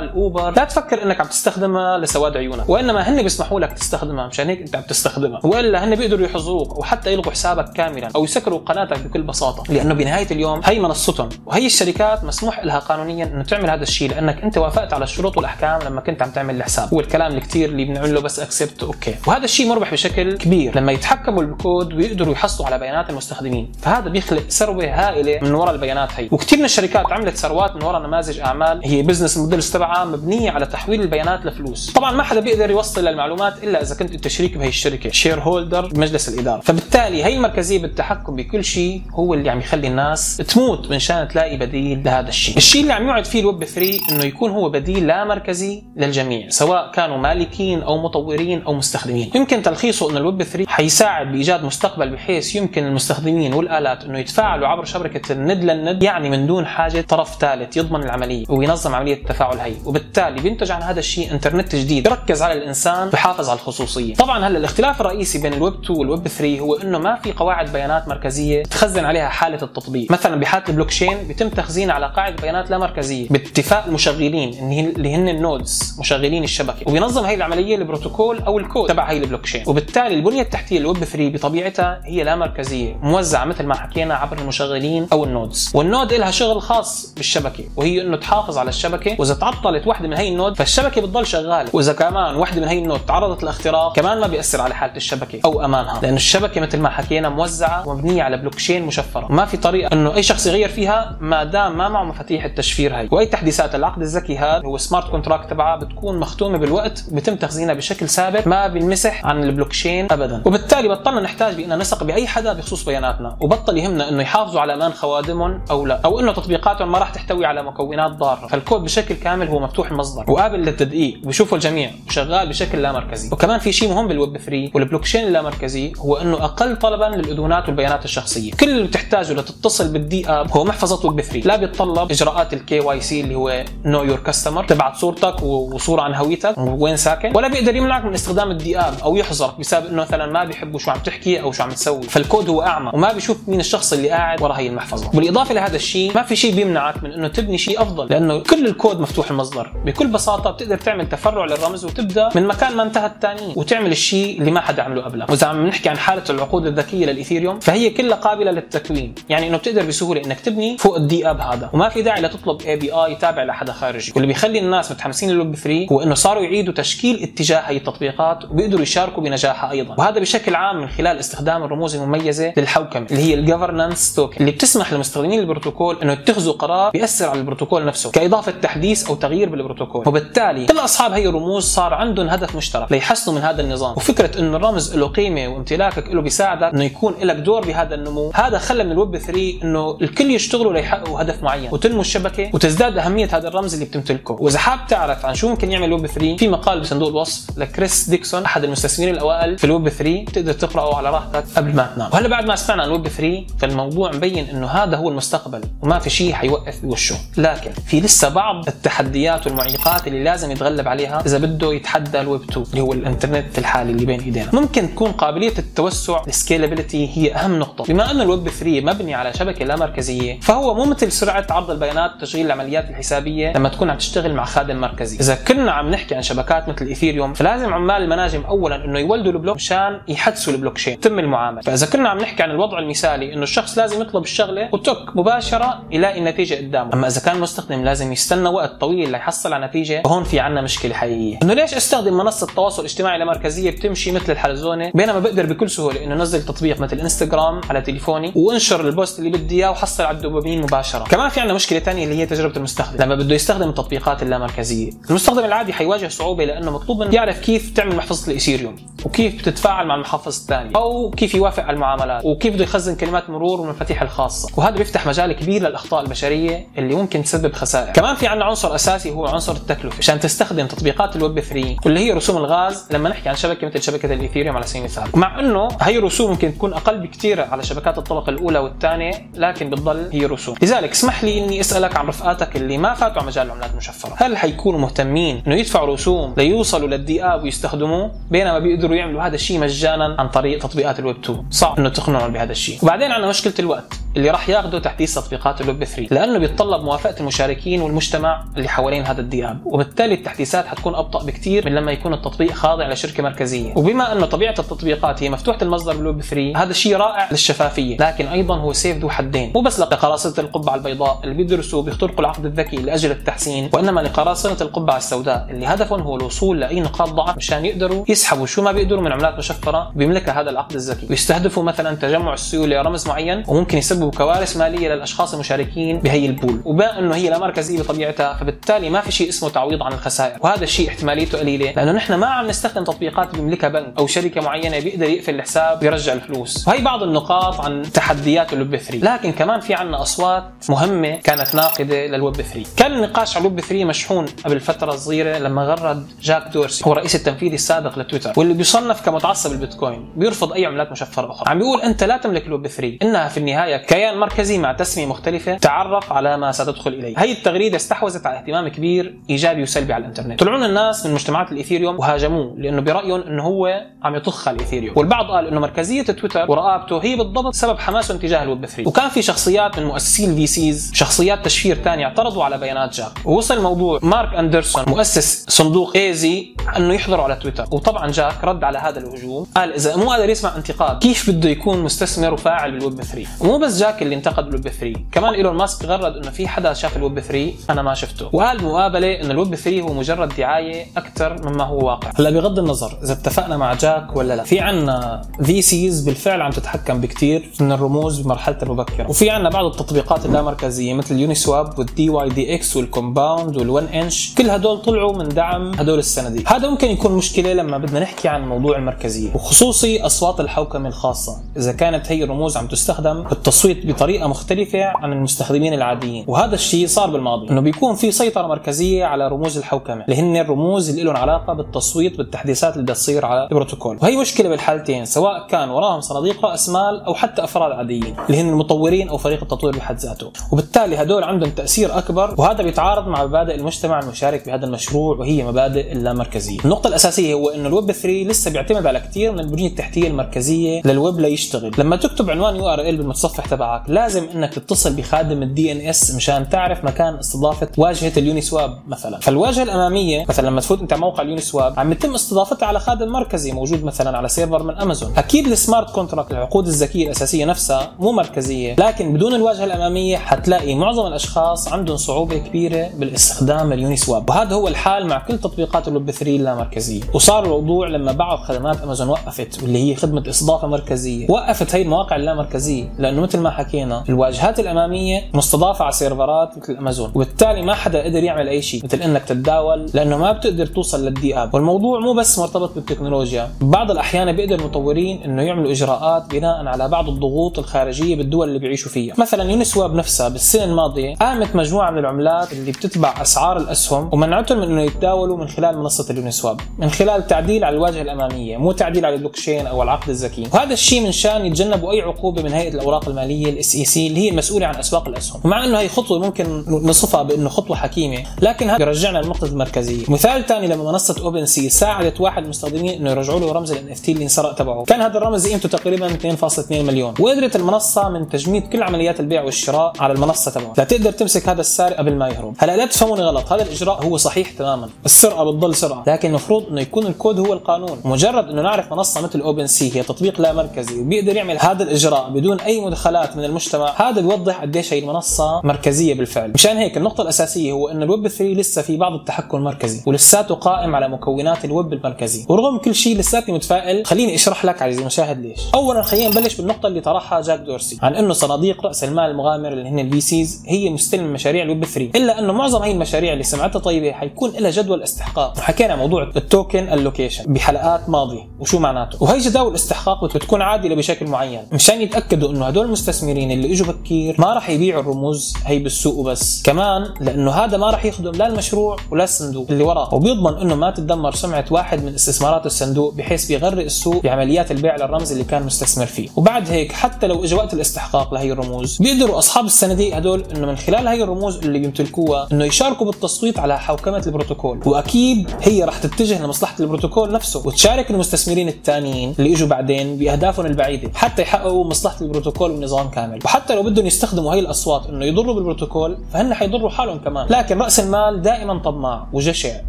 PayPal 0.00 0.14
Uber 0.14 0.50
لا 0.50 0.64
تفكر 0.64 1.02
إنك 1.02 1.20
عم 1.20 1.26
تستخدمها 1.26 1.98
لسواد 1.98 2.36
عيونك 2.36 2.68
وإنما 2.68 3.08
هن 3.08 3.22
بيسمحوا 3.22 3.60
لك 3.60 3.72
تستخدمها 3.72 4.26
مشان 4.26 4.48
هيك 4.48 4.60
أنت 4.60 4.76
عم 4.76 4.82
تستخدمها. 4.82 5.40
وإلا 5.44 5.84
هن 5.84 5.94
بيقدروا 5.94 6.26
يحظروك 6.26 6.78
وحتى 6.78 7.12
يلغوا 7.12 7.32
حسابك 7.32 7.72
كاملا 7.72 8.08
أو 8.16 8.24
يسكروا 8.24 8.58
قناتك 8.58 8.98
بكل 8.98 9.22
بساطة. 9.22 9.72
لأنه 9.72 9.94
بنهاية 9.94 10.26
اليوم 10.30 10.60
هي 10.64 10.78
منصتهم 10.80 11.28
وهي 11.46 11.66
الشركات 11.66 12.24
مسموح 12.24 12.64
لها 12.64 12.78
قانونيا 12.78 13.24
إنه 13.24 13.42
تعمل 13.42 13.70
هذا 13.70 13.82
الشيء 13.82 14.10
لأنك 14.10 14.42
أنت 14.42 14.58
وافقت 14.58 14.92
على 14.92 15.04
الشروط 15.04 15.36
والأحكام 15.36 15.82
لما 15.82 16.00
كنت 16.00 16.22
عم 16.22 16.30
تعمل 16.30 16.56
الحساب. 16.56 16.94
هو 16.94 17.00
الكلام 17.00 17.32
الكثير 17.32 17.68
اللي 17.68 17.84
بنعمل 17.84 18.14
له 18.14 18.20
بس 18.20 18.40
accept 18.40 18.82
okay. 18.82 19.14
وهذا 19.26 19.44
الشيء 19.44 19.68
مربح 19.68 19.92
بشكل 19.92 20.36
كبير. 20.36 20.76
لما 20.78 20.92
يتحكموا 20.92 21.42
بالكود 21.42 21.94
ويقدروا 21.94 22.32
يحصلوا 22.32 22.66
على 22.66 22.78
بيانات 22.78 23.10
المستخدمين. 23.10 23.72
فهذا 23.82 24.08
بيخلق 24.08 24.42
ثروة 24.50 24.84
هائلة 24.84 25.38
من 25.42 25.54
وراء 25.54 25.74
البيانات 25.74 26.08
هي. 26.16 26.28
وكثير 26.30 26.58
من 26.58 26.64
الشركات 26.64 27.12
عملت 27.12 27.36
ثروات 27.36 27.76
من 27.76 27.82
وراء 27.82 28.02
نماذج 28.02 28.40
أعمال. 28.40 28.80
هي 28.84 29.02
business 29.02 29.38
models 29.38 29.72
تبعها 29.72 29.89
مبنية 29.98 30.50
على 30.50 30.66
تحويل 30.66 31.00
البيانات 31.00 31.46
لفلوس. 31.46 31.92
طبعا 31.92 32.12
ما 32.12 32.22
حدا 32.22 32.40
بيقدر 32.40 32.70
يوصل 32.70 33.04
للمعلومات 33.04 33.64
إلا 33.64 33.82
إذا 33.82 33.94
كنت 33.94 34.12
أنت 34.12 34.28
شريك 34.28 34.56
بهي 34.56 34.68
الشركة 34.68 35.10
shareholder 35.10 35.86
بمجلس 35.86 36.28
الإدارة. 36.28 36.60
فبالتالي 36.60 37.24
هي 37.24 37.36
المركزيه 37.36 37.78
بالتحكم 37.78 38.36
بكل 38.36 38.64
شيء 38.64 39.02
هو 39.12 39.34
اللي 39.34 39.50
عم 39.50 39.58
يخلي 39.58 39.88
الناس 39.88 40.36
تموت 40.36 40.90
من 40.90 40.98
شان 40.98 41.28
تلاقي 41.28 41.56
بديل 41.56 42.04
لهذا 42.04 42.28
الشيء. 42.28 42.56
الشيء 42.56 42.82
اللي 42.82 42.92
عم 42.92 43.06
يوعد 43.06 43.24
فيه 43.24 43.40
الويب 43.40 43.64
3 43.64 44.00
إنه 44.10 44.24
يكون 44.24 44.50
هو 44.50 44.68
بديل 44.68 45.06
لا 45.06 45.24
مركزي 45.24 45.82
للجميع 45.96 46.48
سواء 46.48 46.90
كانوا 46.92 47.16
مالكين 47.16 47.82
أو 47.82 48.02
مطورين 48.02 48.62
أو 48.62 48.74
مستخدمين. 48.74 49.30
يمكن 49.34 49.62
تلخيصه 49.62 50.10
إنه 50.10 50.18
الويب 50.18 50.42
3 50.42 50.70
حيساعد 50.70 51.32
بإيجاد 51.32 51.64
مستقبل 51.64 52.10
بحيث 52.10 52.56
يمكن 52.56 52.86
المستخدمين 52.86 53.54
والآلات 53.54 54.04
إنه 54.04 54.18
يتفاعلوا 54.18 54.68
عبر 54.68 54.84
شبكة 54.84 55.32
الند 55.32 55.64
للند 55.64 56.02
يعني 56.02 56.30
من 56.30 56.46
دون 56.46 56.66
حاجة 56.66 57.00
طرف 57.00 57.38
ثالث 57.40 57.76
يضمن 57.76 58.02
العملية 58.02 58.44
وينظم 58.48 58.94
عملية 58.94 59.14
التفاعل 59.14 59.58
هي. 59.58 59.72
وبالتالي 59.86 60.40
بينتج 60.40 60.70
عن 60.70 60.82
هذا 60.82 60.98
الشيء 60.98 61.32
انترنت 61.32 61.74
جديد. 61.74 62.06
يركز 62.06 62.42
على 62.42 62.52
الإنسان 62.52 63.08
بحافظ 63.10 63.48
على 63.48 63.58
الخصوصية. 63.58 64.14
طبعا 64.14 64.46
هلا 64.46 64.58
الاختلاف 64.58 65.00
الرئيسي 65.00 65.42
بين 65.42 65.52
الويب 65.52 65.74
2 65.84 66.00
والويب 66.00 66.28
3 66.28 66.60
هو 66.60 66.74
إنه 66.74 66.98
ما 66.98 67.14
في 67.14 67.32
قواعد 67.32 67.72
بيانات 67.72 68.08
مركزية 68.08 68.62
تخزن 68.62 69.04
عليها 69.04 69.28
حالة 69.28 69.62
التطبيق. 69.62 70.10
مثلا 70.12 70.40
بحالة 70.40 70.64
البلوك 70.68 70.88
تشين 70.88 71.16
بيتم 71.28 71.48
تخزين 71.48 71.90
على 71.90 72.12
قاعدة 72.16 72.42
بيانات 72.42 72.70
لا 72.70 72.78
مركزية. 72.78 73.28
باتفاق 73.28 73.84
المشغلين 73.86 74.72
اللي 74.96 75.14
هن 75.14 75.28
ال 75.28 75.39
nodes 75.39 75.96
مشغلين 76.00 76.44
الشبكة. 76.44 76.82
وبينظم 76.86 77.24
هي 77.24 77.34
العملية 77.34 77.76
البروتوكول 77.76 78.38
أو 78.42 78.58
الكود 78.58 78.88
تبع 78.88 79.10
هي 79.10 79.18
البلوك 79.18 79.42
تشين 79.42 79.64
وبالتالي 79.66 80.14
البنية 80.14 80.42
التحتية 80.42 80.78
للويب 80.78 81.04
3 81.04 81.28
بطبيعتها 81.28 82.00
هي 82.04 82.24
لا 82.24 82.36
مركزية 82.36 82.96
موزعة 83.02 83.44
مثل 83.44 83.66
ما 83.66 83.74
حكينا 83.74 84.14
عبر 84.14 84.38
المشغلين 84.38 85.06
أو 85.12 85.24
ال 85.24 85.31
nodes. 85.31 85.70
وال 85.74 85.87
node 85.87 86.12
لها 86.12 86.30
شغل 86.30 86.62
خاص 86.62 87.14
بالشبكة 87.16 87.64
وهي 87.76 88.00
إنه 88.00 88.16
تحافظ 88.16 88.58
على 88.58 88.68
الشبكة. 88.68 89.16
وإذا 89.18 89.34
تعطلت 89.70 89.86
واحدة 89.86 90.08
من 90.08 90.16
هي 90.16 90.28
ال 90.28 90.34
node 90.34 90.56
فالشبكة 90.56 91.00
بتضل 91.00 91.26
شغالة. 91.26 91.70
وإذا 91.72 91.92
كمان 91.92 92.34
واحدة 92.34 92.60
من 92.60 92.68
هي 92.68 92.78
ال 92.78 92.82
node 92.82 93.00
تعرضت 93.00 93.42
لاختراق 93.42 93.96
كمان 93.96 94.20
ما 94.20 94.26
بيأثر 94.26 94.60
على 94.60 94.74
حالة 94.74 94.96
الشبكة 94.96 95.40
أو 95.44 95.64
أمانها. 95.64 96.00
لأنه 96.02 96.16
الشبكة 96.16 96.60
مثل 96.60 96.78
ما 96.78 96.88
حكينا 96.88 97.28
موزعة 97.28 97.88
ومبنية 97.88 98.22
على 98.22 98.36
بلوك 98.36 98.54
تشين 98.54 98.86
مشفرة. 98.86 99.32
ما 99.32 99.44
في 99.44 99.56
طريقة 99.56 99.92
إنه 99.92 100.14
أي 100.14 100.22
شخص 100.22 100.46
يغير 100.46 100.68
فيها 100.68 101.16
ما 101.20 101.44
دام 101.44 101.78
ما 101.78 101.88
معه 101.88 102.04
مفاتيح 102.04 102.44
التشفير 102.44 102.96
هي 102.96 103.08
وأي 103.12 103.26
تحديثات 103.26 103.74
العقد 103.74 104.02
الذكي 104.02 104.38
هذا 104.38 104.62
هو 104.64 104.78
smart 104.78 105.10
contract 105.10 105.50
تبعها 105.50 105.76
بتكون 105.76 106.20
مختومة 106.20 106.58
بالوقت 106.58 107.04
بيتم 107.10 107.36
تخزينها 107.36 107.74
بشكل 107.74 108.08
ثابت 108.08 108.46
ما 108.46 108.66
بينمسح 108.66 109.26
عن 109.26 109.42
البلوك 109.42 109.68
تشين 109.68 110.08
ابدا. 110.12 110.42
وبالتالي 110.44 110.88
بطلنا 110.88 111.20
نحتاج 111.20 111.54
بان 111.54 111.78
نثق 111.78 112.04
بأي 112.04 112.26
حدا 112.26 112.52
بخصوص 112.52 112.84
بياناتنا. 112.84 113.36
وبطل 113.40 113.76
يهمنا 113.76 114.08
إنه 114.08 114.22
يحافظوا 114.22 114.60
على 114.60 114.74
أمان 114.74 114.92
خوادمهم 114.92 115.60
أو 115.70 115.86
لا 115.86 116.00
أو 116.04 116.20
إنه 116.20 116.32
تطبيقاتهم 116.32 116.92
ما 116.92 116.98
راح 116.98 117.10
تحتوي 117.10 117.46
على 117.46 117.62
مكونات 117.62 118.10
ضارة. 118.10 118.46
فالكود 118.46 118.82
بشكل 118.82 119.14
كامل 119.14 119.48
هو 119.48 119.59
مفتوح 119.60 119.90
المصدر. 119.90 120.24
وقابل 120.28 120.58
للتدقيق 120.58 121.18
بيشوفه 121.24 121.54
الجميع 121.54 121.90
وشغال 122.08 122.48
بشكل 122.48 122.82
لا 122.82 122.92
مركزي. 122.92 123.28
وكمان 123.32 123.58
في 123.58 123.72
شيء 123.72 123.88
مهم 123.88 124.08
بالويب 124.08 124.38
3 124.38 124.70
والبلوك 124.74 125.02
تشين 125.02 125.26
اللامركزي 125.26 125.92
هو 125.98 126.16
إنه 126.16 126.44
أقل 126.44 126.76
طلبا 126.76 127.04
للأذونات 127.04 127.68
والبيانات 127.68 128.04
الشخصية. 128.04 128.52
كل 128.52 128.70
اللي 128.70 128.82
بتحتاجه 128.82 129.32
لتتصل 129.32 129.92
بال 129.92 130.28
DApp 130.28 130.50
هو 130.50 130.64
محفظة 130.64 131.08
ويب 131.08 131.20
3 131.20 131.48
لا 131.48 131.56
بيتطلب 131.56 132.10
إجراءات 132.10 132.52
ال 132.52 132.80
KYC 132.80 133.20
اللي 133.20 133.34
هو 133.34 133.64
know 133.84 134.02
your 134.02 134.18
customer 134.18 134.64
تبعت 134.64 134.96
صورتك 134.96 135.42
وصورة 135.42 136.02
عن 136.02 136.14
هويتك 136.14 136.54
وين 136.58 136.96
ساكن. 136.96 137.36
ولا 137.36 137.48
بيقدر 137.48 137.76
يمنعك 137.76 138.04
من 138.04 138.14
استخدام 138.14 138.50
ال 138.50 138.78
DApp 138.78 138.94
أو 139.02 139.16
يحظرك 139.16 139.58
بسبب 139.58 139.86
إنه 139.86 140.02
مثلا 140.02 140.26
ما 140.26 140.44
بيحبوا 140.44 140.78
شو 140.78 140.90
عم 140.90 140.98
تحكي 140.98 141.40
أو 141.40 141.52
شو 141.52 141.62
عم 141.62 141.70
تسوي. 141.70 142.02
فالكود 142.02 142.48
هو 142.48 142.62
أعمى 142.62 142.90
وما 142.94 143.12
بيشوف 143.12 143.48
مين 143.48 143.60
الشخص 143.60 143.92
اللي 143.92 144.10
قاعد 144.10 144.42
ورا 144.42 144.58
هي 144.58 144.66
المحفظة. 144.66 145.10
بالإضافة 145.10 145.54
لهذا 145.54 145.76
الشيء 145.76 146.14
ما 146.14 146.22
في 146.22 146.36
شيء 146.36 146.54
بيمنعك 146.54 147.04
من 147.04 147.12
إنه 147.12 147.28
تبني 147.28 147.58
شيء 147.58 147.82
أفضل 147.82 148.06
لأنه 148.06 148.38
كل 148.38 148.66
الكود 148.66 149.00
مفتوح 149.00 149.30
المصدر. 149.30 149.49
بكل 149.84 150.06
بساطة 150.06 150.50
بتقدر 150.50 150.76
تعمل 150.76 151.08
تفرع 151.08 151.44
للرمز 151.44 151.84
وتبدأ 151.84 152.28
من 152.34 152.46
مكان 152.46 152.76
ما 152.76 152.82
انتهى 152.82 153.06
الثاني 153.06 153.52
وتعمل 153.56 153.92
الشيء 153.92 154.38
اللي 154.40 154.50
ما 154.50 154.60
حدا 154.60 154.82
عمله 154.82 155.02
قبلك 155.02 155.30
وإذا 155.30 155.46
عم 155.46 155.66
نحكي 155.66 155.88
عن 155.88 155.98
حالة 155.98 156.24
العقود 156.30 156.66
الذكية 156.66 157.06
للإيثيريوم 157.06 157.60
فهي 157.60 157.90
كلها 157.90 158.16
قابلة 158.16 158.50
للتكوين. 158.50 159.14
يعني 159.28 159.48
إنه 159.48 159.56
بتقدر 159.56 159.86
بسهولة 159.86 160.24
إنك 160.24 160.40
تبني 160.40 160.78
فوق 160.78 160.96
ال 160.96 161.30
DApp 161.30 161.40
هذا. 161.40 161.70
وما 161.72 161.88
في 161.88 162.02
داعي 162.02 162.20
لتطلب 162.20 162.62
API 162.62 163.14
تابع 163.14 163.44
لحدا 163.44 163.72
خارجي. 163.72 164.12
واللي 164.14 164.26
بيخلي 164.26 164.58
الناس 164.58 164.92
متحمسين 164.92 165.30
للويب 165.30 165.56
3 165.56 165.86
هو 165.92 166.02
إنه 166.02 166.14
صاروا 166.14 166.42
يعيدوا 166.42 166.74
تشكيل 166.74 167.22
اتجاه 167.22 167.60
هي 167.60 167.76
التطبيقات 167.76 168.44
وبيقدروا 168.44 168.82
يشاركوا 168.82 169.22
بنجاحها 169.22 169.70
أيضا. 169.70 169.94
وهذا 169.98 170.20
بشكل 170.20 170.54
عام 170.54 170.80
من 170.80 170.88
خلال 170.88 171.18
استخدام 171.18 171.62
الرموز 171.62 171.96
المميزة 171.96 172.52
للحوكمة 172.56 173.06
اللي 173.10 173.22
هي 173.22 173.34
ال 173.34 173.41
governance 173.41 174.14
token 174.14 174.40
اللي 174.40 174.52
بتسمح 174.52 174.92
لمستخدمين 174.92 175.40
البروتوكول 175.40 175.98
إنه 176.02 176.12
يتخذوا 176.12 176.52
قرار 176.52 176.90
بيأثر 176.90 177.28
على 177.28 177.38
البروتوكول 177.38 177.84
نفسه. 177.84 178.10
كإضافة 178.10 178.52
تحديث 178.62 179.08
أو 179.08 179.14
تغيير 179.40 179.56
بالبروتوكول. 179.56 180.08
وبالتالي 180.08 180.66
كل 180.66 180.78
أصحاب 180.78 181.12
هي 181.12 181.28
الرموز 181.28 181.64
صار 181.64 181.94
عندهم 181.94 182.28
هدف 182.28 182.56
مشترك. 182.56 182.92
ليحسنوا 182.92 183.36
من 183.36 183.42
هذا 183.42 183.62
النظام. 183.62 183.96
وفكرة 183.96 184.38
انه 184.38 184.56
الرمز 184.56 184.96
له 184.96 185.06
قيمة 185.06 185.48
وامتلاكك 185.48 186.08
له 186.08 186.22
بيساعدك 186.22 186.74
إنه 186.74 186.84
يكون 186.84 187.14
لك 187.22 187.36
دور 187.36 187.66
بهذا 187.66 187.94
النمو 187.94 188.30
هذا 188.34 188.58
خلى 188.58 188.84
من 188.84 188.92
الويب 188.92 189.16
3 189.16 189.62
إنه 189.62 189.98
الكل 190.02 190.30
يشتغلوا 190.30 190.72
ليحققوا 190.72 191.22
هدف 191.22 191.42
معين. 191.42 191.68
وتنمو 191.72 192.00
الشبكة 192.00 192.50
وتزداد 192.54 192.98
أهمية 192.98 193.28
هذا 193.32 193.48
الرمز 193.48 193.74
اللي 193.74 193.84
بتمتلكه. 193.84 194.36
وإذا 194.40 194.58
حاب 194.58 194.78
تعرف 194.88 195.26
عن 195.26 195.34
شو 195.34 195.48
ممكن 195.48 195.72
يعمل 195.72 195.92
ويب 195.92 196.06
3 196.06 196.36
في 196.36 196.48
مقال 196.48 196.80
بصندوق 196.80 197.08
الوصف 197.08 197.58
لكريس 197.58 198.10
ديكسون 198.10 198.44
أحد 198.44 198.64
المستثمرين 198.64 199.14
الأوائل 199.14 199.58
في 199.58 199.64
الويب 199.64 199.88
3 199.88 200.24
تقدر 200.24 200.52
تقرأه 200.52 200.96
على 200.96 201.10
راحتك 201.10 201.44
قبل 201.56 201.74
ما 201.74 201.90
تنام. 201.94 202.10
وهلا 202.12 202.28
بعد 202.28 202.46
ما 202.46 202.56
سمعنا 202.56 202.82
عن 202.82 202.88
الويب 202.88 203.08
3 203.08 203.44
فالموضوع 203.58 204.12
مبين 204.12 204.44
إنه 204.48 204.66
هذا 204.66 204.96
هو 204.96 205.08
المستقبل 205.08 205.60
وما 205.82 205.98
في 205.98 206.10
شيء 206.10 206.32
حيوقف 206.32 206.80
بوشه 206.82 207.16
لكن 207.36 207.70
في 207.86 208.00
لسه 208.00 208.28
بعض 208.28 208.68
التحديات 208.68 209.19
والمعيقات 209.20 210.06
اللي 210.06 210.24
لازم 210.24 210.50
يتغلب 210.50 210.88
عليها 210.88 211.22
إذا 211.26 211.38
بده 211.38 211.72
يتحدى 211.72 212.20
الويب 212.20 212.42
2 212.42 212.66
اللي 212.70 212.80
هو 212.80 212.92
الإنترنت 212.92 213.58
الحالي 213.58 213.92
اللي 213.92 214.06
بين 214.06 214.20
إيدينا. 214.20 214.50
ممكن 214.52 214.90
تكون 214.90 215.12
قابلية 215.12 215.58
التوسع 215.58 216.22
ال 216.28 216.35
scalability 216.35 217.10
هي 217.18 217.34
أهم 217.34 217.58
نقطة. 217.58 217.84
بما 217.84 218.10
انه 218.10 218.22
الويب 218.22 218.48
3 218.48 218.80
مبني 218.80 219.14
على 219.14 219.32
شبكة 219.32 219.64
لا 219.64 219.76
مركزية 219.76 220.40
فهو 220.40 220.74
مو 220.74 220.84
مثل 220.84 221.12
سرعة 221.12 221.46
عرض 221.50 221.70
البيانات 221.70 222.10
وتشغيل 222.16 222.46
العمليات 222.46 222.90
الحسابية 222.90 223.52
لما 223.52 223.68
تكون 223.68 223.90
عم 223.90 223.98
تشتغل 223.98 224.34
مع 224.34 224.44
خادم 224.44 224.76
مركزي. 224.76 225.18
إذا 225.20 225.34
كنا 225.34 225.72
عم 225.72 225.90
نحكي 225.90 226.14
عن 226.14 226.22
شبكات 226.22 226.68
مثل 226.68 226.82
الايثيريوم 226.82 227.34
فلازم 227.34 227.74
عمال 227.74 228.02
المناجم 228.02 228.44
اولا 228.44 228.84
إنه 228.84 228.98
يولدوا 228.98 229.32
ال 229.32 229.36
block 229.36 229.56
مشان 229.56 230.00
يحدثوا 230.08 230.52
البلوك 230.52 230.74
تشين 230.74 231.00
تم 231.00 231.18
المعاملة. 231.18 231.60
فإذا 231.60 231.86
كنا 231.86 232.08
عم 232.08 232.18
نحكي 232.18 232.42
عن 232.42 232.50
الوضع 232.50 232.78
المثالي 232.78 233.34
إنه 233.34 233.42
الشخص 233.42 233.78
لازم 233.78 234.00
يطلب 234.02 234.22
الشغلة 234.22 234.68
و 234.72 234.87
تك 234.87 235.16
مباشرة 235.16 235.82
يلاقي 235.90 236.18
النتيجة 236.18 236.54
قدامه. 236.54 236.94
أما 236.94 237.06
إذا 237.06 237.20
كان 237.20 237.36
المستخدم 237.36 237.84
لازم 237.84 238.12
يستنى 238.12 238.48
وقت 238.48 238.80
طويل 238.80 239.09
ليحصل 239.10 239.52
على 239.52 239.66
نتيجة 239.66 240.02
فهون 240.04 240.24
في 240.24 240.40
عنا 240.40 240.60
مشكلة 240.60 240.94
حقيقية. 240.94 241.38
إنه 241.42 241.54
ليش 241.54 241.74
أستخدم 241.74 242.16
منصة 242.16 242.46
تواصل 242.46 242.84
اجتماعي 242.84 243.18
لا 243.18 243.25
مركزية 243.25 243.70
بتمشي 243.70 244.12
مثل 244.12 244.32
الحلزونة؟ 244.32 244.90
بينما 244.94 245.18
بقدر 245.18 245.46
بكل 245.46 245.70
سهولة 245.70 246.04
إنه 246.04 246.14
انزل 246.14 246.42
تطبيق 246.42 246.80
مثل 246.80 246.98
إنستغرام 246.98 247.60
على 247.70 247.80
تليفوني 247.80 248.32
وانشر 248.34 248.80
ال 248.88 248.94
post 248.94 249.18
اللي 249.18 249.30
بدي 249.30 249.54
إياه 249.54 249.70
وحصل 249.70 250.04
على 250.04 250.16
الدوبامين 250.16 250.62
مباشرة. 250.62 251.04
كمان 251.04 251.28
في 251.28 251.40
عنا 251.40 251.52
مشكلة 251.52 251.78
ثانية 251.78 252.04
اللي 252.04 252.18
هي 252.18 252.26
تجربة 252.26 252.56
المستخدم 252.56 253.04
لما 253.04 253.14
بده 253.14 253.34
يستخدم 253.34 253.68
التطبيقات 253.68 254.22
اللامركزية. 254.22 254.90
المستخدم 255.10 255.44
العادي 255.44 255.72
حيواجه 255.72 256.08
صعوبة 256.08 256.44
لأنه 256.44 256.70
مطلوب 256.70 257.02
منه 257.02 257.14
يعرف 257.14 257.40
كيف 257.40 257.72
تعمل 257.76 257.96
محفظة 257.96 258.26
الايثيريوم 258.26 258.76
وكيف 259.04 259.38
بتتفاعل 259.38 259.86
مع 259.86 259.94
المحفظة 259.94 260.28
الثانية 260.42 260.76
أو 260.76 261.10
كيف 261.10 261.34
يوافق 261.34 261.62
على 261.62 261.74
المعاملات 261.74 262.24
وكيف 262.24 262.54
بده 262.54 262.64
يخزن 262.64 262.96
كلمات 262.96 263.30
مرور 263.30 263.60
والمفاتيح 263.60 264.02
الخاصة. 264.02 264.48
وهذا 264.56 264.76
بيفتح 264.76 265.06
مجال 265.06 265.32
كبير 265.32 265.62
للأخطاء 265.62 266.02
البشرية 266.02 266.66
اللي 266.78 266.94
ممكن 266.94 267.22
تسبب 267.22 267.52
خسائر. 267.52 267.92
كمان 267.92 268.14
في 268.14 268.26
عندنا 268.26 268.44
عنصر 268.44 268.74
أساسي 268.74 268.99
هو 269.06 269.26
عنصر 269.26 269.52
التكلفة. 269.52 269.98
عشان 269.98 270.20
تستخدم 270.20 270.66
تطبيقات 270.66 271.16
الويب 271.16 271.40
3 271.40 271.76
واللي 271.84 272.00
هي 272.00 272.12
رسوم 272.12 272.36
الغاز 272.36 272.86
لما 272.90 273.08
نحكي 273.08 273.28
عن 273.28 273.36
شبكة 273.36 273.66
مثل 273.66 273.82
شبكة 273.82 274.14
الايثيريوم 274.14 274.56
على 274.56 274.66
سبيل 274.66 274.82
المثال. 274.82 275.04
مع 275.14 275.40
إنه 275.40 275.68
هي 275.80 275.98
الرسوم 275.98 276.30
ممكن 276.30 276.54
تكون 276.54 276.72
أقل 276.72 276.98
بكثير 276.98 277.40
على 277.40 277.62
شبكات 277.62 277.98
الطبقه 277.98 278.30
الأولى 278.30 278.58
والثانية 278.58 279.30
لكن 279.34 279.70
بتضل 279.70 280.08
هي 280.12 280.26
رسوم. 280.26 280.54
لذلك 280.62 280.90
اسمح 280.90 281.24
لي 281.24 281.44
إني 281.44 281.60
أسألك 281.60 281.96
عن 281.96 282.06
رفقاتك 282.06 282.56
اللي 282.56 282.78
ما 282.78 282.94
فاتوا 282.94 283.16
على 283.18 283.26
مجال 283.26 283.46
العملات 283.46 283.70
المشفرة. 283.70 284.14
هل 284.16 284.36
حيكونوا 284.36 284.80
مهتمين 284.80 285.42
إنه 285.46 285.54
يدفعوا 285.54 285.94
رسوم 285.94 286.34
ليوصلوا 286.36 286.88
لل 286.88 287.24
DApp 287.24 287.42
ويستخدموه؟ 287.42 288.12
بينما 288.30 288.58
بيقدروا 288.58 288.96
يعملوا 288.96 289.22
هذا 289.22 289.34
الشيء 289.34 289.58
مجانا 289.58 290.16
عن 290.18 290.28
طريق 290.28 290.58
تطبيقات 290.58 290.98
الويب 290.98 291.16
2 291.24 291.44
صعب 291.50 291.78
إنه 291.78 291.88
تقنعهم 291.88 292.32
بهذا 292.32 292.52
الشيء. 292.52 292.78
وبعدين 292.82 293.12
عندنا 293.12 293.28
مشكلة 293.28 293.54
الوقت 293.58 293.94
اللي 294.16 294.30
راح 294.30 294.48
ياخذه 294.48 294.78
تحديث 294.78 295.14
تطبيقات 295.14 295.60
الويب 295.60 295.84
3 295.84 296.14
لأنه 296.14 296.38
بيتطلب 296.38 296.84
موافقة 296.84 297.14
المشاركين 297.20 297.80
والمجتمع 297.80 298.44
اللي 298.56 298.68
حوالين 298.90 299.06
هذا 299.06 299.20
ال 299.20 299.46
DApp 299.46 299.60
وبالتالي 299.64 300.14
التحديثات 300.14 300.66
حتكون 300.66 300.94
أبطأ 300.94 301.24
بكثير 301.24 301.66
من 301.66 301.74
لما 301.74 301.92
يكون 301.92 302.14
التطبيق 302.14 302.52
خاضع 302.52 302.88
لشركة 302.88 303.22
مركزية. 303.22 303.72
وبما 303.76 304.12
انه 304.12 304.26
طبيعة 304.26 304.54
التطبيقات 304.58 305.22
هي 305.22 305.30
مفتوحة 305.30 305.58
المصدر 305.62 305.96
بالويب 305.96 306.20
3 306.20 306.62
هذا 306.62 306.70
الشيء 306.70 306.96
رائع 306.96 307.28
للشفافية. 307.30 307.96
لكن 307.96 308.26
أيضا 308.26 308.56
هو 308.56 308.72
سيف 308.72 308.96
ذو 308.96 309.10
حدين. 309.10 309.52
مو 309.54 309.60
بس 309.60 309.80
لقراصنه 309.80 310.34
القبعة 310.38 310.74
البيضاء 310.74 311.20
اللي 311.24 311.34
بيدرسوا 311.34 311.82
بيخترقوا 311.82 312.20
العقد 312.20 312.44
الذكي 312.44 312.76
لأجل 312.76 313.10
التحسين 313.10 313.70
وإنما 313.72 314.00
لقراصنه 314.00 314.56
القبعة 314.60 314.96
السوداء 314.96 315.46
اللي 315.50 315.66
هدفهم 315.66 316.00
هو 316.00 316.16
الوصول 316.16 316.60
لأي 316.60 316.80
نقاط 316.80 317.08
ضعف 317.08 317.36
مشان 317.36 317.64
يقدروا 317.64 318.04
يسحبوا 318.08 318.46
شو 318.46 318.62
ما 318.62 318.72
بيقدروا 318.72 319.02
من 319.02 319.12
عملات 319.12 319.38
مشفرة 319.38 319.92
بيملكها 319.94 320.40
هذا 320.40 320.50
العقد 320.50 320.74
الذكي. 320.74 321.06
ويستهدفوا 321.10 321.62
مثلا 321.62 321.94
تجمع 321.94 322.34
السيوله 322.34 322.82
رمز 322.82 323.08
معين 323.08 323.44
وممكن 323.48 323.78
يسببوا 323.78 324.10
كوارث 324.10 324.56
مالية 324.56 324.88
للأشخاص 324.88 325.34
المشاركين 325.34 325.98
بهي 325.98 326.26
ال 326.26 326.32
pool. 326.32 326.60
وبما 326.64 326.98
أنه 326.98 327.14
هي 327.14 327.30
لا 327.30 327.38
مركزيه 327.38 327.78
بطبيعتها 327.82 328.34
فبالتالي 328.34 328.79
ما 328.88 329.00
في 329.00 329.12
شيء 329.12 329.28
اسمه 329.28 329.48
تعويض 329.48 329.82
عن 329.82 329.92
الخسائر 329.92 330.36
وهذا 330.40 330.64
الشيء 330.64 330.88
احتماليته 330.88 331.38
قليلة 331.38 331.72
لأنه 331.72 331.92
نحن 331.92 332.14
ما 332.14 332.26
عم 332.26 332.46
نستخدم 332.46 332.84
تطبيقات 332.84 333.34
بيملكها 333.34 333.68
بنك 333.68 333.92
أو 333.98 334.06
شركة 334.06 334.40
معينة 334.40 334.80
بيقدر 334.80 335.08
يقفل 335.08 335.34
الحساب 335.34 335.82
ويرجع 335.82 336.12
الفلوس. 336.12 336.68
وهي 336.68 336.82
بعض 336.82 337.02
النقاط 337.02 337.60
عن 337.60 337.82
تحديات 337.82 338.52
الويب 338.52 338.76
3 338.76 339.14
لكن 339.14 339.32
كمان 339.32 339.60
في 339.60 339.74
عنا 339.74 340.02
أصوات 340.02 340.44
مهمة 340.68 341.16
كانت 341.16 341.54
ناقدة 341.54 342.06
للويب 342.06 342.34
3 342.34 342.62
كان 342.76 342.92
النقاش 342.92 343.36
على 343.36 343.46
الويب 343.46 343.60
3 343.60 343.84
مشحون 343.84 344.26
قبل 344.44 344.60
فترة 344.60 344.90
صغيرة 344.90 345.38
لما 345.38 345.64
غرد 345.64 346.06
جاك 346.22 346.48
دورسي 346.52 346.84
هو 346.86 346.92
الرئيس 346.92 347.14
التنفيذي 347.14 347.54
السابق 347.54 347.98
لتويتر 347.98 348.32
واللي 348.36 348.54
بيصنف 348.54 349.04
كمتعصب 349.04 349.52
البيتكوين 349.52 350.12
بيرفض 350.16 350.52
أي 350.52 350.66
عملات 350.66 350.92
مشفرة 350.92 351.30
أخرى. 351.30 351.50
عم 351.50 351.58
بيقول 351.58 351.80
أنت 351.80 352.04
لا 352.04 352.16
تملك 352.16 352.46
الويب 352.46 352.66
3 352.66 352.98
إنها 353.02 353.28
في 353.28 353.36
النهاية 353.36 353.76
كيان 353.76 354.18
مركزي 354.18 354.58
مع 354.58 354.72
تسمية 354.72 355.06
مختلفة 355.06 355.54
تعرف 355.54 356.12
على 356.12 356.36
ما 356.36 356.52
ستدخل 356.52 356.90
إليه. 356.92 357.14
هي 357.18 357.32
التغريدة 357.32 357.76
استحوذت 357.76 358.26
على 358.26 358.38
اهتمام 358.38 358.66
كبير 358.70 359.18
إيجابي 359.30 359.62
وسلبي 359.62 359.92
على 359.92 360.02
الإنترنت. 360.02 360.40
طلعوا 360.40 360.64
الناس 360.64 361.06
من 361.06 361.14
مجتمعات 361.14 361.52
الإيثيريوم 361.52 361.98
وهاجموه 361.98 362.54
لأنه 362.58 362.80
برأيهم 362.80 363.20
إنه 363.20 363.42
هو 363.42 363.84
عم 364.02 364.14
يطخ 364.14 364.48
على 364.48 364.54
الإيثيريوم. 364.54 364.98
والبعض 364.98 365.30
قال 365.30 365.46
إنه 365.46 365.60
مركزية 365.60 366.02
تويتر 366.02 366.50
ورقابته 366.50 367.04
هي 367.04 367.16
بالضبط 367.16 367.54
سبب 367.54 367.78
حماسه 367.78 368.16
تجاه 368.16 368.42
الويب 368.42 368.66
3 368.66 368.88
وكان 368.88 369.08
في 369.08 369.22
شخصيات 369.22 369.78
من 369.78 369.86
مؤسسي 369.86 370.24
ال 370.24 370.46
VCs 370.46 370.90
شخصيات 370.94 371.44
تشفير 371.44 371.76
ثانية 371.76 372.04
اعترضوا 372.04 372.44
على 372.44 372.58
بيانات 372.58 372.94
جاك 372.94 373.10
ووصل 373.24 373.56
الموضوع 373.56 373.98
مارك 374.02 374.34
أندرسون 374.34 374.84
مؤسس 374.86 375.44
صندوق 375.48 375.96
a16z 375.96 376.54
أنه 376.76 376.94
يحضروا 376.94 377.24
على 377.24 377.36
تويتر. 377.36 377.64
وطبعا 377.70 378.10
جاك 378.10 378.44
رد 378.44 378.64
على 378.64 378.78
هذا 378.78 378.98
الهجوم 378.98 379.46
قال 379.56 379.74
إذا 379.74 379.96
مو 379.96 380.10
قادر 380.10 380.28
يسمع 380.28 380.56
انتقاد 380.56 380.98
كيف 380.98 381.30
بده 381.30 381.48
يكون 381.48 381.82
مستثمر 381.82 382.32
وفاعل 382.34 382.70
بالويب 382.70 383.02
3 383.02 383.28
ومو 383.40 383.58
بس 383.58 383.80
جاك 383.80 384.02
اللي 384.02 384.14
انتقد 384.14 384.46
الويب 384.46 384.68
3 384.68 385.00
كمان 385.12 385.34
إيلون 385.34 385.56
ماسك 385.56 385.84
غرد 385.84 386.16
إنه 386.16 386.30
في 386.30 386.48
حدا 386.48 386.72
شاف 386.72 386.96
الويب 386.96 387.20
3 387.20 387.52
أنا 387.70 387.82
ما 387.82 387.94
شفته. 387.94 388.30
وقال 388.32 388.59
بمقابله 388.60 389.20
انه 389.20 389.30
الويب 389.30 389.54
3 389.54 389.80
هو 389.80 389.92
مجرد 389.92 390.32
دعاية 390.38 390.86
أكثر 390.96 391.48
مما 391.48 391.64
هو 391.64 391.86
واقع. 391.86 392.10
هلا 392.18 392.30
بغض 392.30 392.58
النظر 392.58 392.98
إذا 393.02 393.12
اتفقنا 393.12 393.56
مع 393.56 393.74
جاك 393.74 394.16
ولا 394.16 394.36
لا 394.36 394.42
في 394.42 394.60
عنا 394.60 395.22
VCs 395.42 396.00
بالفعل 396.04 396.42
عم 396.42 396.50
تتحكم 396.50 397.00
بكثير 397.00 397.50
من 397.60 397.72
الرموز 397.72 398.20
بمرحلة 398.20 398.58
المبكرة. 398.62 399.10
وفي 399.10 399.30
عنا 399.30 399.48
بعض 399.48 399.64
التطبيقات 399.64 400.26
اللامركزية 400.26 400.94
مثل 400.94 401.14
ال 401.14 401.34
Uniswap 401.34 401.78
وال 401.78 402.10
dYdX 402.10 402.76
وال 402.76 402.92
Compound 402.92 403.58
وال 403.58 403.94
1inch 403.94 404.34
كل 404.34 404.50
هدول 404.50 404.82
طلعوا 404.82 405.12
من 405.12 405.28
دعم 405.28 405.74
هدول 405.74 405.98
الصناديق 405.98 406.52
هذا 406.52 406.68
ممكن 406.68 406.88
يكون 406.88 407.12
مشكلة 407.12 407.52
لما 407.52 407.78
بدنا 407.78 408.00
نحكي 408.00 408.28
عن 408.28 408.48
موضوع 408.48 408.76
المركزية 408.76 409.34
وخصوصي 409.34 410.06
أصوات 410.06 410.40
الحوكمة 410.40 410.88
الخاصة. 410.88 411.36
إذا 411.56 411.72
كانت 411.72 412.12
هي 412.12 412.24
الرموز 412.24 412.56
عم 412.56 412.66
تستخدم 412.66 413.22
بالتصويت 413.22 413.86
بطريقة 413.86 414.28
مختلفة 414.28 414.84
عن 414.84 415.12
المستخدمين 415.12 415.74
العاديين. 415.74 416.24
وهذا 416.26 416.54
الشيء 416.54 416.86
صار 416.86 417.10
بالماضي 417.10 417.50
إنه 417.50 417.60
بيكون 417.60 417.94
في 417.94 418.10
سيطرة 418.10 418.46
مركزية 418.50 419.04
على 419.04 419.28
رموز 419.28 419.58
الحوكمة 419.58 420.04
اللي 420.04 420.16
هن 420.16 420.36
الرموز 420.36 420.90
اللي 420.90 421.02
لهم 421.02 421.16
علاقة 421.16 421.52
بالتصويت 421.52 422.18
بالتحديثات 422.18 422.72
اللي 422.72 422.82
بدها 422.82 422.94
تصير 422.94 423.24
على 423.26 423.44
البروتوكول. 423.44 423.98
وهي 424.02 424.16
مشكلة 424.16 424.48
بالحالتين 424.48 425.04
سواء 425.04 425.46
كان 425.46 425.70
وراهم 425.70 426.00
صناديق 426.00 426.44
رأس 426.44 426.68
مال 426.68 427.02
أو 427.06 427.14
حتى 427.14 427.44
أفراد 427.44 427.72
عاديين 427.72 428.16
اللي 428.28 428.40
هن 428.40 428.48
المطورين 428.48 429.08
أو 429.08 429.16
فريق 429.16 429.42
التطوير 429.42 429.76
بحد 429.76 429.98
ذاته. 429.98 430.32
وبالتالي 430.52 430.96
هدول 430.96 431.24
عندهم 431.24 431.50
تأثير 431.50 431.98
أكبر 431.98 432.34
وهذا 432.38 432.62
بيتعارض 432.62 433.08
مع 433.08 433.24
مبادئ 433.24 433.54
المجتمع 433.54 434.00
المشارك 434.00 434.46
بهذا 434.46 434.66
المشروع 434.66 435.16
وهي 435.16 435.44
مبادئ 435.44 435.92
اللامركزية. 435.92 436.58
النقطة 436.64 436.88
الأساسية 436.88 437.34
هو 437.34 437.48
إنه 437.48 437.68
الويب 437.68 437.92
3 437.92 438.08
لسه 438.08 438.50
بيعتمد 438.50 438.86
على 438.86 439.00
كثير 439.00 439.32
من 439.32 439.40
البنيه 439.40 439.68
التحتية 439.68 440.08
المركزية 440.08 440.82
للويب 440.84 441.20
ليشتغل 441.20 441.72
لما 441.78 441.96
تكتب 441.96 442.30
عنوان 442.30 442.56
URL 442.56 442.96
بالمتصفح 442.96 443.46
تبعك 443.46 443.82
لازم 443.88 444.26
إنك 444.34 444.54
تتصل 444.54 444.96
بخادم 444.96 445.42
ال 445.42 445.72
DNS 445.72 446.14
مشان 446.14 446.48
تعرف 446.48 446.84
مكان 446.84 447.14
استضافة 447.14 447.68
واجهة 447.78 448.12
ال 448.30 448.40
Uniswap 448.40 448.78
مثلا. 448.88 449.20
فالواجهة 449.20 449.62
الأمامية 449.62 450.24
مثلا 450.28 450.46
لما 450.46 450.60
تفوت 450.60 450.80
أنت 450.80 450.94
موقع 450.94 451.22
ال 451.22 451.40
Uniswap 451.40 451.78
عم 451.78 451.92
يتم 451.92 452.14
استضافتها 452.14 452.66
على 452.66 452.80
خادم 452.80 453.08
مركزي 453.08 453.52
موجود 453.52 453.84
مثلا 453.84 454.16
على 454.18 454.28
سيرفر 454.28 454.62
من 454.62 454.74
أمازون. 454.74 455.12
أكيد 455.16 455.46
ال 455.46 455.53
smart 455.53 455.90
contract 455.90 456.30
العقود 456.30 456.66
الذكية 456.66 457.06
الأساسية 457.06 457.44
نفسها 457.44 457.92
مو 457.98 458.12
مركزية 458.12 458.74
لكن 458.78 459.12
بدون 459.12 459.34
الواجهة 459.34 459.64
الأمامية 459.64 460.16
حتلاقي 460.16 460.74
معظم 460.74 461.06
الأشخاص 461.06 461.72
عندهم 461.72 461.96
صعوبة 461.96 462.38
كبيرة 462.38 462.90
بالاستخدام 462.94 463.72
ال 463.72 463.96
Uniswap 463.96 464.30
وهذا 464.30 464.54
هو 464.54 464.68
الحال 464.68 465.06
مع 465.06 465.18
كل 465.18 465.38
تطبيقات 465.38 465.88
الويب 465.88 466.10
3 466.10 466.36
اللامركزيه 466.36 467.00
وصار 467.14 467.44
الموضوع 467.44 467.88
لما 467.88 468.12
بعض 468.12 468.38
خدمات 468.38 468.80
أمازون 468.80 469.08
وقفت 469.08 469.62
واللي 469.62 469.90
هي 469.90 469.96
خدمة 469.96 470.24
استضافه 470.28 470.68
مركزية. 470.68 471.26
وقفت 471.30 471.74
هي 471.74 471.82
المواقع 471.82 472.16
اللامركزيه 472.16 472.92
لأنه 472.98 473.20
مثل 473.20 473.38
ما 473.38 473.50
حكينا 473.50 474.04
الواجهات 474.08 474.60
الأمامية 474.60 475.30
مستضافة 475.34 475.84
على 475.84 475.92
سيرفرات 475.92 476.58
مثل 476.58 476.76
أمازون. 476.76 477.12
وبالتالي 477.14 477.62
ما 477.62 477.74
حدا 477.74 478.04
قدر 478.04 478.19
يعمل 478.24 478.48
أي 478.48 478.62
شيء 478.62 478.84
مثل 478.84 479.02
إنك 479.02 479.24
تتداول 479.24 479.90
لأنه 479.94 480.16
ما 480.16 480.32
بتقدر 480.32 480.66
توصل 480.66 481.04
لل 481.04 481.36
DApp 481.36 481.54
والموضوع 481.54 482.00
مو 482.00 482.12
بس 482.12 482.38
مرتبط 482.38 482.74
بالتكنولوجيا. 482.74 483.50
بعض 483.60 483.90
الأحيان 483.90 484.32
بيقدر 484.32 484.54
المطورين 484.54 485.22
إنه 485.22 485.42
يعملوا 485.42 485.70
إجراءات 485.70 486.30
بناء 486.30 486.66
على 486.66 486.88
بعض 486.88 487.08
الضغوط 487.08 487.58
الخارجية 487.58 488.16
بالدول 488.16 488.48
اللي 488.48 488.58
بيعيشوا 488.58 488.90
فيها. 488.90 489.14
مثلا 489.18 489.50
Uniswap 489.50 489.94
نفسها 489.94 490.28
بالسنة 490.28 490.64
الماضية 490.64 491.14
قامت 491.14 491.56
مجموعة 491.56 491.90
من 491.90 491.98
العملات 491.98 492.52
اللي 492.52 492.72
بتتبع 492.72 493.22
أسعار 493.22 493.56
الأسهم 493.56 494.08
ومنعتهم 494.12 494.58
من 494.58 494.64
إنه 494.64 494.82
يتداولوا 494.82 495.36
من 495.36 495.48
خلال 495.48 495.78
منصة 495.78 496.10
ال 496.10 496.44
Uniswap 496.44 496.60
من 496.78 496.90
خلال 496.90 497.26
تعديل 497.26 497.64
على 497.64 497.76
الواجهة 497.76 498.02
الأمامية 498.02 498.56
مو 498.56 498.72
تعديل 498.72 499.06
على 499.06 499.14
البلوكشين 499.14 499.66
أو 499.66 499.82
العقد 499.82 500.08
الذكي. 500.08 500.48
وهذا 500.54 500.72
الشيء 500.72 501.00
من 501.04 501.12
شان 501.12 501.46
يتجنبوا 501.46 501.92
أي 501.92 502.00
عقوبة 502.00 502.42
من 502.42 502.52
هيئة 502.52 502.74
الأوراق 502.74 503.08
المالية 503.08 503.50
ال 503.50 503.74
SEC 503.74 504.06
اللي 504.06 504.20
هي 504.20 504.28
المسؤولة 504.28 504.66
عن 504.66 504.76
أسواق 504.76 505.08
الأسهم. 505.08 505.40
ومع 505.44 505.64
إنه 505.64 505.78
هي 505.78 505.88
خطوة 505.88 506.18
ممكن 506.18 506.64
نصفها 506.68 507.22
بإنه 507.22 507.48
خطوة 507.48 507.76
حكيمة 507.76 508.09
لكن 508.42 508.70
هذا 508.70 508.78
بيرجعنا 508.78 509.18
للنقطة 509.18 509.44
المركزية. 509.44 510.04
مثال 510.08 510.46
ثاني 510.46 510.66
لما 510.66 510.84
منصة 510.84 511.16
OpenSea 511.20 511.68
ساعدت 511.68 512.20
واحد 512.20 512.42
المستخدمين 512.42 513.00
إنه 513.00 513.10
يرجعوا 513.10 513.40
له 513.40 513.52
رمز 513.52 513.72
ال 513.72 513.90
NFT 513.90 514.12
اللي 514.12 514.24
انسرق 514.24 514.54
تبعه. 514.54 514.84
كان 514.84 515.02
هذا 515.02 515.18
الرمز 515.18 515.48
قيمته 515.48 515.68
تقريبا 515.68 516.08
2.2 516.08 516.72
مليون. 516.72 517.14
وقدرت 517.20 517.56
المنصة 517.56 518.08
من 518.08 518.28
تجميد 518.28 518.68
كل 518.68 518.82
عمليات 518.82 519.20
البيع 519.20 519.42
والشراء 519.42 519.92
على 520.00 520.12
المنصة 520.12 520.50
تبعه. 520.50 520.72
لتقدر 520.78 521.10
تمسك 521.10 521.48
هذا 521.48 521.60
السارق 521.60 521.96
قبل 521.96 522.14
ما 522.14 522.28
يهرب. 522.28 522.54
هلا 522.58 522.76
لا 522.76 522.86
تفهموني 522.86 523.22
غلط. 523.22 523.52
هذا 523.52 523.62
الإجراء 523.62 524.04
هو 524.04 524.16
صحيح 524.16 524.50
تماما. 524.50 524.88
السرقة 525.06 525.50
بتضل 525.50 525.74
سرقة. 525.74 526.04
لكن 526.06 526.28
المفروض 526.28 526.66
إنه 526.70 526.80
يكون 526.80 527.06
الكود 527.06 527.38
هو 527.38 527.52
القانون. 527.52 528.00
مجرد 528.04 528.48
إنه 528.48 528.62
نعرف 528.62 528.92
منصة 528.92 529.20
مثل 529.20 529.40
OpenSea 529.40 529.96
هي 529.96 530.02
تطبيق 530.02 530.40
لا 530.40 530.52
مركزي 530.52 531.00
وبيقدر 531.00 531.36
يعمل 531.36 531.58
هذا 531.60 531.82
الإجراء 531.82 532.30
بدون 532.30 532.60
أي 532.60 532.80
مدخلات 532.80 533.36
من 533.36 533.44
المجتمع 533.44 533.92
هذا 533.96 534.20
بيوضح 534.20 534.60
قديش 534.60 534.92
هي 534.92 534.98
المنصة 534.98 535.60
مركزية 535.64 536.14
بالفعل. 536.14 536.50
مشان 536.54 536.76
هيك 536.76 536.96
النقطة 536.96 537.22
الأساسية 537.22 537.72
هو 537.72 537.88
الويب 538.02 538.28
3 538.28 538.44
لسه 538.44 538.82
في 538.82 538.96
بعض 538.96 539.12
التحكم 539.12 539.56
المركزي 539.56 540.02
ولساته 540.06 540.54
قائم 540.54 540.94
على 540.94 541.08
مكونات 541.08 541.64
الويب 541.64 541.92
المركزي. 541.92 542.44
ورغم 542.48 542.78
كل 542.78 542.94
شيء 542.94 543.16
لساتني 543.16 543.54
متفائل. 543.54 544.06
خليني 544.06 544.34
أشرح 544.34 544.64
لك 544.64 544.82
عزيزي 544.82 545.00
المشاهد 545.00 545.40
ليش. 545.40 545.60
اولا 545.74 546.02
خلينا 546.02 546.28
نبلش 546.28 546.56
بالنقطة 546.56 546.86
اللي 546.86 547.00
طرحها 547.00 547.40
جاك 547.40 547.60
دورسي 547.60 547.98
عن 548.02 548.14
إنه 548.14 548.32
صناديق 548.32 548.86
رأس 548.86 549.04
المال 549.04 549.30
المغامر 549.30 549.72
اللي 549.72 549.88
هن 549.88 549.98
ال 549.98 550.20
VCs 550.20 550.62
هي 550.66 550.90
مستلمة 550.90 551.32
مشاريع 551.32 551.62
الويب 551.62 551.84
3 551.84 552.18
إلا 552.18 552.38
إنه 552.38 552.52
معظم 552.52 552.82
هي 552.82 552.92
المشاريع 552.92 553.32
اللي 553.32 553.44
سمعتها 553.44 553.78
طيبة 553.78 554.12
حيكون 554.12 554.50
لها 554.50 554.70
جدول 554.70 555.02
استحقاق. 555.02 555.58
وحكينا 555.58 555.96
موضوع 555.96 556.30
ال 556.36 556.45
token 556.45 556.92
allocation 556.92 557.52
بحلقات 557.52 558.08
ماضية. 558.08 558.48
وشو 558.60 558.78
معناته؟ 558.78 559.22
وهي 559.22 559.38
جداول 559.38 559.74
استحقاق 559.74 560.24
بتكون 560.24 560.62
عادلة 560.62 560.94
بشكل 560.94 561.26
معين. 561.26 561.62
مشان 561.72 562.00
يتأكدوا 562.00 562.50
إنه 562.50 562.66
هدول 562.66 562.86
المستثمرين 562.86 563.50
اللي 563.50 563.72
إجوا 563.72 563.86
بكير 563.86 564.34
ما 564.38 564.54
راح 564.54 564.70
يبيعوا 564.70 565.02
الرموز 565.02 565.54
هي 565.64 565.78
بالسوق 565.78 566.18
وبس. 566.18 566.62
كمان 566.62 567.06
لأنه 567.20 567.50
هذا 567.50 567.76
ما 567.76 567.89
راح 567.90 568.04
يخدم 568.04 568.30
لا 568.32 568.46
المشروع 568.46 568.96
ولا 569.10 569.24
الصندوق 569.24 569.66
اللي 569.70 569.84
وراه. 569.84 570.14
وبيضمن 570.14 570.58
إنه 570.58 570.74
ما 570.74 570.90
تتدمر 570.90 571.34
سمعة 571.34 571.64
واحد 571.70 572.04
من 572.04 572.14
استثمارات 572.14 572.66
الصندوق 572.66 573.14
بحيث 573.14 573.46
بيغرق 573.46 573.84
السوق 573.84 574.22
بعمليات 574.22 574.70
البيع 574.70 574.96
للرمز 574.96 575.32
اللي 575.32 575.44
كان 575.44 575.62
مستثمر 575.62 576.06
فيه. 576.06 576.28
وبعد 576.36 576.68
هيك 576.68 576.92
حتى 576.92 577.26
لو 577.26 577.44
اجى 577.44 577.54
وقت 577.54 577.74
الاستحقاق 577.74 578.34
لهي 578.34 578.52
الرموز 578.52 578.98
بيقدروا 578.98 579.38
أصحاب 579.38 579.64
الصناديق 579.64 580.16
هدول 580.16 580.44
إنه 580.56 580.66
من 580.66 580.76
خلال 580.76 581.08
هي 581.08 581.22
الرموز 581.22 581.56
اللي 581.56 581.78
بيمتلكوها 581.78 582.48
إنه 582.52 582.64
يشاركوا 582.64 583.06
بالتصويت 583.06 583.58
على 583.58 583.78
حوكمة 583.78 584.22
البروتوكول. 584.26 584.80
وأكيد 584.86 585.50
هي 585.62 585.84
راح 585.84 585.98
تتجه 585.98 586.44
لمصلحة 586.44 586.74
البروتوكول 586.80 587.32
نفسه. 587.32 587.62
وتشارك 587.66 588.10
المستثمرين 588.10 588.68
الثانيين 588.68 589.34
اللي 589.38 589.52
إجوا 589.52 589.68
بعدين 589.68 590.16
بأهدافهم 590.16 590.66
البعيدة 590.66 591.10
حتى 591.14 591.42
يحققوا 591.42 591.84
مصلحة 591.84 592.16
البروتوكول 592.20 592.70
والنظام 592.70 593.10
كامل. 593.10 593.38
وحتى 593.44 593.74
لو 593.74 593.82
بدهم 593.82 594.06
يستخدموا 594.06 594.54
هي 594.54 594.58
الأصوات 594.58 595.06
إنه 595.06 595.24
يضروا 595.24 595.54
بالبروتوكول 595.54 596.18
فهن 596.32 596.54
حيضروا 596.54 596.90
حالهم 596.90 597.18
كمان. 597.18 597.46
لكن 597.50 597.78
راس 597.80 598.00
المال 598.00 598.42
دائما 598.42 598.78
طماع 598.78 599.26
وجشع 599.32 599.80